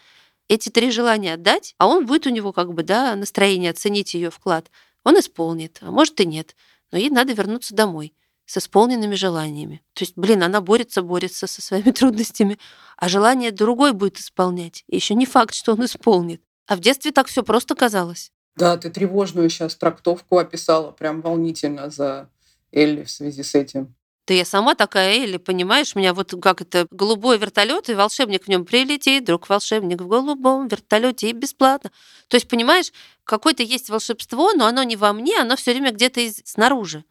эти 0.47 0.69
три 0.69 0.91
желания 0.91 1.33
отдать, 1.33 1.75
а 1.77 1.87
он 1.87 2.05
будет 2.05 2.25
у 2.27 2.29
него 2.29 2.53
как 2.53 2.73
бы, 2.73 2.83
да, 2.83 3.15
настроение 3.15 3.71
оценить 3.71 4.13
ее 4.13 4.29
вклад. 4.29 4.69
Он 5.03 5.19
исполнит, 5.19 5.79
а 5.81 5.91
может 5.91 6.19
и 6.19 6.25
нет. 6.25 6.55
Но 6.91 6.97
ей 6.97 7.09
надо 7.09 7.33
вернуться 7.33 7.75
домой 7.75 8.13
с 8.49 8.57
исполненными 8.57 9.13
желаниями. 9.13 9.83
То 9.93 10.03
есть, 10.03 10.13
блин, 10.15 10.41
она 10.41 10.59
борется, 10.59 11.03
борется 11.03 11.45
со 11.45 11.61
своими 11.61 11.91
трудностями, 11.99 12.57
а 12.97 13.07
желание 13.07 13.51
другой 13.51 13.93
будет 13.93 14.17
исполнять. 14.17 14.83
И 14.87 14.95
еще 14.95 15.13
не 15.13 15.27
факт, 15.27 15.53
что 15.53 15.73
он 15.73 15.85
исполнит. 15.85 16.41
А 16.65 16.75
в 16.75 16.79
детстве 16.79 17.11
так 17.11 17.27
все 17.27 17.43
просто 17.43 17.75
казалось. 17.75 18.31
Да, 18.55 18.75
ты 18.77 18.89
тревожную 18.89 19.51
сейчас 19.51 19.75
трактовку 19.75 20.39
описала, 20.39 20.89
прям 20.89 21.21
волнительно 21.21 21.91
за 21.91 22.27
Элли 22.71 23.03
в 23.03 23.11
связи 23.11 23.43
с 23.43 23.53
этим. 23.53 23.93
Да 24.25 24.33
я 24.33 24.45
сама 24.45 24.73
такая 24.73 25.13
Элли, 25.13 25.37
понимаешь, 25.37 25.93
меня 25.93 26.15
вот 26.15 26.33
как 26.41 26.61
это 26.61 26.87
голубой 26.89 27.37
вертолет, 27.37 27.87
и 27.89 27.93
волшебник 27.93 28.45
в 28.45 28.47
нем 28.47 28.65
прилетит, 28.65 29.25
друг 29.25 29.47
волшебник 29.47 30.01
в 30.01 30.07
голубом 30.07 30.67
вертолете 30.67 31.29
и 31.29 31.33
бесплатно. 31.33 31.91
То 32.27 32.35
есть, 32.35 32.47
понимаешь, 32.47 32.91
какое-то 33.25 33.61
есть 33.61 33.91
волшебство, 33.91 34.53
но 34.53 34.65
оно 34.65 34.81
не 34.81 34.95
во 34.95 35.13
мне, 35.13 35.39
оно 35.39 35.55
все 35.55 35.71
время 35.71 35.91
где-то 35.91 36.21
из... 36.21 36.41
снаружи. 36.45 37.03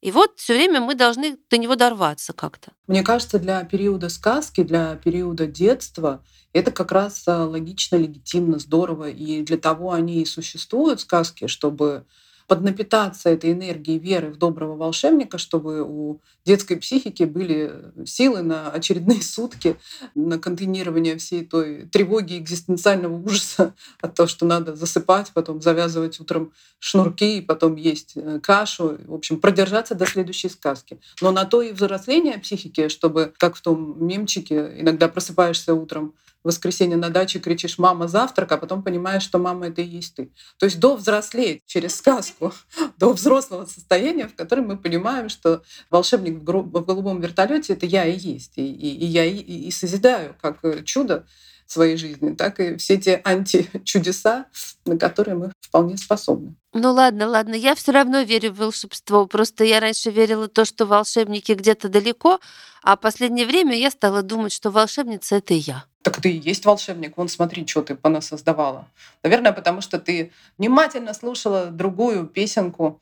И 0.00 0.12
вот 0.12 0.38
все 0.38 0.54
время 0.54 0.80
мы 0.80 0.94
должны 0.94 1.38
до 1.50 1.58
него 1.58 1.74
дорваться 1.74 2.32
как-то. 2.32 2.72
Мне 2.86 3.02
кажется, 3.02 3.38
для 3.38 3.64
периода 3.64 4.08
сказки, 4.08 4.62
для 4.62 4.94
периода 4.96 5.46
детства 5.46 6.24
это 6.52 6.70
как 6.70 6.92
раз 6.92 7.24
а, 7.26 7.46
логично, 7.46 7.96
легитимно, 7.96 8.58
здорово. 8.58 9.10
И 9.10 9.42
для 9.42 9.56
того 9.56 9.92
они 9.92 10.22
и 10.22 10.26
существуют, 10.26 11.00
сказки, 11.00 11.46
чтобы 11.48 12.06
поднапитаться 12.48 13.28
этой 13.28 13.52
энергией 13.52 13.98
веры 13.98 14.30
в 14.30 14.38
доброго 14.38 14.74
волшебника, 14.74 15.36
чтобы 15.36 15.82
у 15.82 16.20
детской 16.46 16.76
психики 16.76 17.24
были 17.24 17.92
силы 18.06 18.42
на 18.42 18.70
очередные 18.70 19.22
сутки, 19.22 19.76
на 20.14 20.38
контейнирование 20.38 21.18
всей 21.18 21.44
той 21.44 21.86
тревоги 21.92 22.38
экзистенциального 22.38 23.14
ужаса 23.14 23.74
от 24.00 24.14
того, 24.14 24.26
что 24.26 24.46
надо 24.46 24.74
засыпать, 24.74 25.30
потом 25.34 25.60
завязывать 25.60 26.18
утром 26.20 26.52
шнурки, 26.78 27.38
и 27.38 27.42
потом 27.42 27.76
есть 27.76 28.12
э, 28.16 28.40
кашу. 28.42 28.98
В 29.06 29.14
общем, 29.14 29.38
продержаться 29.40 29.94
до 29.94 30.06
следующей 30.06 30.48
сказки. 30.48 30.98
Но 31.20 31.30
на 31.30 31.44
то 31.44 31.60
и 31.60 31.72
взросление 31.72 32.38
психики, 32.38 32.88
чтобы, 32.88 33.32
как 33.36 33.56
в 33.56 33.60
том 33.60 34.04
мемчике, 34.04 34.72
иногда 34.78 35.08
просыпаешься 35.08 35.74
утром 35.74 36.14
в 36.42 36.48
воскресенье 36.48 36.96
на 36.96 37.10
даче 37.10 37.38
кричишь 37.38 37.78
«мама, 37.78 38.08
завтрак», 38.08 38.52
а 38.52 38.58
потом 38.58 38.82
понимаешь, 38.82 39.22
что 39.22 39.38
мама— 39.38 39.66
это 39.68 39.82
и 39.82 39.86
есть 39.86 40.14
ты. 40.14 40.32
То 40.58 40.66
есть 40.66 40.78
до 40.78 40.96
взрослеть 40.96 41.62
через 41.66 41.96
сказку, 41.96 42.52
до 42.98 43.12
взрослого 43.12 43.66
состояния, 43.66 44.28
в 44.28 44.34
котором 44.34 44.68
мы 44.68 44.76
понимаем, 44.76 45.28
что 45.28 45.62
волшебник 45.90 46.38
в 46.38 46.84
голубом 46.84 47.20
вертолете— 47.20 47.72
это 47.74 47.86
я 47.86 48.06
и 48.06 48.16
есть. 48.16 48.52
И, 48.56 48.66
и, 48.66 49.04
и 49.04 49.06
я 49.06 49.24
и, 49.24 49.36
и 49.36 49.70
созидаю 49.70 50.36
как 50.40 50.64
э, 50.64 50.82
чудо 50.84 51.26
своей 51.70 51.96
жизни, 51.96 52.34
так 52.34 52.60
и 52.60 52.76
все 52.76 52.96
те 52.96 53.20
античудеса, 53.24 54.46
на 54.86 54.98
которые 54.98 55.36
мы 55.36 55.52
вполне 55.60 55.96
способны. 55.98 56.54
Ну 56.72 56.92
ладно, 56.92 57.28
ладно, 57.28 57.54
я 57.54 57.74
все 57.74 57.92
равно 57.92 58.22
верю 58.22 58.52
в 58.52 58.58
волшебство. 58.58 59.26
Просто 59.26 59.64
я 59.64 59.80
раньше 59.80 60.10
верила 60.10 60.46
в 60.46 60.48
то, 60.48 60.64
что 60.64 60.86
волшебники 60.86 61.52
где-то 61.52 61.88
далеко, 61.88 62.40
а 62.82 62.96
в 62.96 63.00
последнее 63.00 63.46
время 63.46 63.78
я 63.78 63.90
стала 63.90 64.22
думать, 64.22 64.52
что 64.52 64.70
волшебница 64.70 65.36
это 65.36 65.54
я. 65.54 65.84
Так 66.08 66.22
ты 66.22 66.30
и 66.30 66.38
есть 66.38 66.64
волшебник. 66.64 67.18
Вон, 67.18 67.28
смотри, 67.28 67.66
что 67.66 67.82
ты 67.82 67.94
понасоздавала. 67.94 68.88
Наверное, 69.22 69.52
потому 69.52 69.82
что 69.82 69.98
ты 69.98 70.32
внимательно 70.56 71.12
слушала 71.12 71.66
другую 71.66 72.26
песенку 72.26 72.98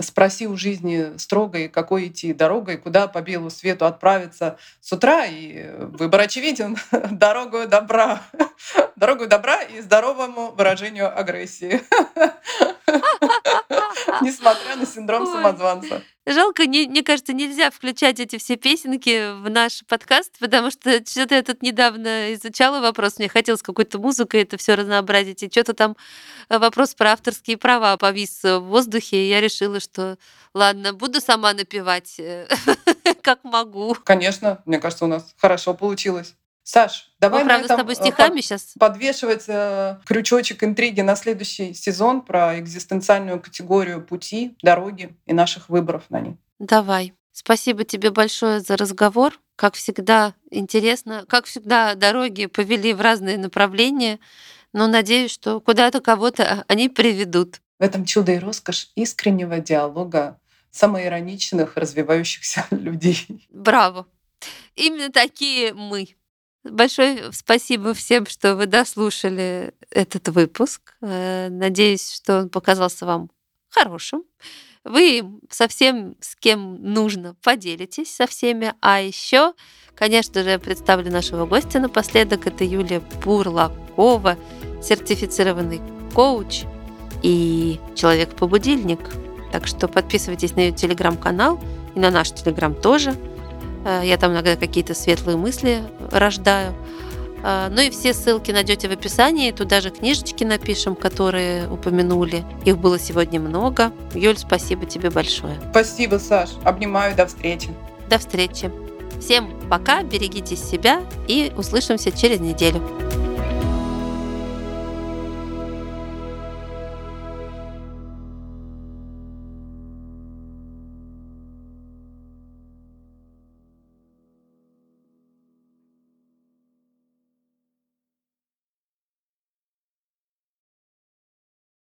спроси 0.00 0.46
у 0.46 0.56
жизни 0.56 1.18
строгой, 1.18 1.68
какой 1.68 2.06
идти 2.06 2.32
дорогой, 2.32 2.78
куда 2.78 3.08
по 3.08 3.20
белу 3.20 3.50
свету 3.50 3.84
отправиться 3.84 4.56
с 4.80 4.90
утра. 4.90 5.26
И 5.26 5.68
выбор 5.78 6.22
очевиден. 6.22 6.78
Дорогу 7.10 7.66
добра. 7.68 8.22
Дорогу 8.96 9.26
добра 9.26 9.60
и 9.60 9.82
здоровому 9.82 10.52
выражению 10.52 11.14
агрессии. 11.14 11.82
Несмотря 14.22 14.76
на 14.76 14.86
синдром 14.86 15.26
самозванца. 15.26 16.02
Жалко, 16.26 16.66
не, 16.66 16.88
мне 16.88 17.04
кажется, 17.04 17.32
нельзя 17.32 17.70
включать 17.70 18.18
эти 18.18 18.38
все 18.38 18.56
песенки 18.56 19.32
в 19.40 19.48
наш 19.48 19.84
подкаст, 19.86 20.38
потому 20.40 20.70
что 20.70 20.90
что-то 21.06 21.36
я 21.36 21.42
тут 21.42 21.62
недавно 21.62 22.34
изучала 22.34 22.80
вопрос. 22.80 23.18
Мне 23.18 23.28
хотелось 23.28 23.62
какой-то 23.62 23.98
музыкой 23.98 24.42
это 24.42 24.56
все 24.56 24.74
разнообразить. 24.74 25.42
И 25.42 25.50
что-то 25.50 25.74
там 25.74 25.96
э, 26.48 26.58
вопрос 26.58 26.94
про 26.94 27.12
авторские 27.12 27.56
права 27.56 27.96
повис 27.96 28.42
в 28.42 28.60
воздухе. 28.60 29.24
И 29.24 29.28
я 29.28 29.40
решила, 29.40 29.78
что 29.78 30.18
ладно, 30.52 30.92
буду 30.92 31.20
сама 31.20 31.52
напевать, 31.52 32.16
э, 32.18 32.48
как 33.22 33.44
могу. 33.44 33.96
Конечно, 34.04 34.62
мне 34.64 34.80
кажется, 34.80 35.04
у 35.04 35.08
нас 35.08 35.34
хорошо 35.38 35.74
получилось. 35.74 36.34
Саш, 36.68 37.12
давай 37.20 37.44
Мы, 37.44 37.48
правда, 37.48 37.72
с 37.72 37.76
тобой 37.76 37.94
стихами 37.94 38.40
сейчас 38.40 38.74
подвешивать 38.76 39.44
э, 39.46 40.00
крючочек 40.04 40.64
интриги 40.64 41.00
на 41.00 41.14
следующий 41.14 41.72
сезон 41.74 42.22
про 42.22 42.58
экзистенциальную 42.58 43.40
категорию 43.40 44.04
пути, 44.04 44.56
дороги 44.62 45.16
и 45.26 45.32
наших 45.32 45.68
выборов 45.68 46.02
на 46.08 46.20
ней. 46.20 46.36
Давай. 46.58 47.14
Спасибо 47.30 47.84
тебе 47.84 48.10
большое 48.10 48.58
за 48.58 48.76
разговор. 48.76 49.38
Как 49.54 49.74
всегда, 49.74 50.34
интересно. 50.50 51.24
Как 51.28 51.44
всегда, 51.44 51.94
дороги 51.94 52.46
повели 52.46 52.92
в 52.94 53.00
разные 53.00 53.38
направления. 53.38 54.18
Но 54.72 54.88
надеюсь, 54.88 55.30
что 55.30 55.60
куда-то 55.60 56.00
кого-то 56.00 56.64
они 56.66 56.88
приведут. 56.88 57.60
В 57.78 57.84
этом 57.84 58.04
чудо 58.04 58.32
и 58.32 58.40
роскошь 58.40 58.90
искреннего 58.96 59.60
диалога 59.60 60.40
самоироничных, 60.72 61.76
развивающихся 61.76 62.66
людей. 62.72 63.46
Браво! 63.50 64.08
Именно 64.74 65.12
такие 65.12 65.72
мы. 65.72 66.08
Большое 66.70 67.32
спасибо 67.32 67.94
всем, 67.94 68.26
что 68.26 68.56
вы 68.56 68.66
дослушали 68.66 69.72
этот 69.90 70.28
выпуск. 70.28 70.94
Э, 71.00 71.48
надеюсь, 71.48 72.12
что 72.12 72.40
он 72.40 72.48
показался 72.48 73.06
вам 73.06 73.30
хорошим. 73.68 74.24
Вы 74.84 75.24
со 75.50 75.68
всем, 75.68 76.16
с 76.20 76.36
кем 76.36 76.82
нужно, 76.82 77.34
поделитесь 77.42 78.14
со 78.14 78.26
всеми. 78.26 78.74
А 78.80 79.00
еще, 79.00 79.52
конечно 79.94 80.42
же, 80.42 80.50
я 80.50 80.58
представлю 80.58 81.10
нашего 81.10 81.46
гостя 81.46 81.80
напоследок. 81.80 82.46
Это 82.46 82.64
Юлия 82.64 83.00
Бурлакова, 83.24 84.36
сертифицированный 84.82 85.80
коуч 86.14 86.64
и 87.22 87.80
человек-побудильник. 87.94 89.00
Так 89.52 89.66
что 89.66 89.88
подписывайтесь 89.88 90.54
на 90.56 90.60
ее 90.60 90.72
телеграм-канал 90.72 91.60
и 91.94 91.98
на 91.98 92.10
наш 92.10 92.32
телеграм 92.32 92.74
тоже– 92.74 93.14
я 94.02 94.16
там 94.16 94.32
иногда 94.32 94.56
какие-то 94.56 94.94
светлые 94.94 95.36
мысли 95.36 95.82
рождаю. 96.10 96.74
Э, 97.42 97.68
ну 97.70 97.80
и 97.80 97.90
все 97.90 98.12
ссылки 98.12 98.50
найдете 98.50 98.88
в 98.88 98.92
описании. 98.92 99.52
Туда 99.52 99.80
же 99.80 99.90
книжечки 99.90 100.44
напишем, 100.44 100.96
которые 100.96 101.68
упомянули. 101.68 102.44
Их 102.64 102.78
было 102.78 102.98
сегодня 102.98 103.40
много. 103.40 103.92
Юль, 104.14 104.36
спасибо 104.36 104.86
тебе 104.86 105.10
большое. 105.10 105.56
Спасибо, 105.70 106.16
Саш. 106.16 106.50
Обнимаю. 106.64 107.14
До 107.14 107.26
встречи. 107.26 107.68
До 108.08 108.18
встречи. 108.18 108.70
Всем 109.20 109.50
пока, 109.70 110.02
берегите 110.02 110.56
себя 110.56 111.02
и 111.26 111.52
услышимся 111.56 112.10
через 112.10 112.40
неделю. 112.40 112.82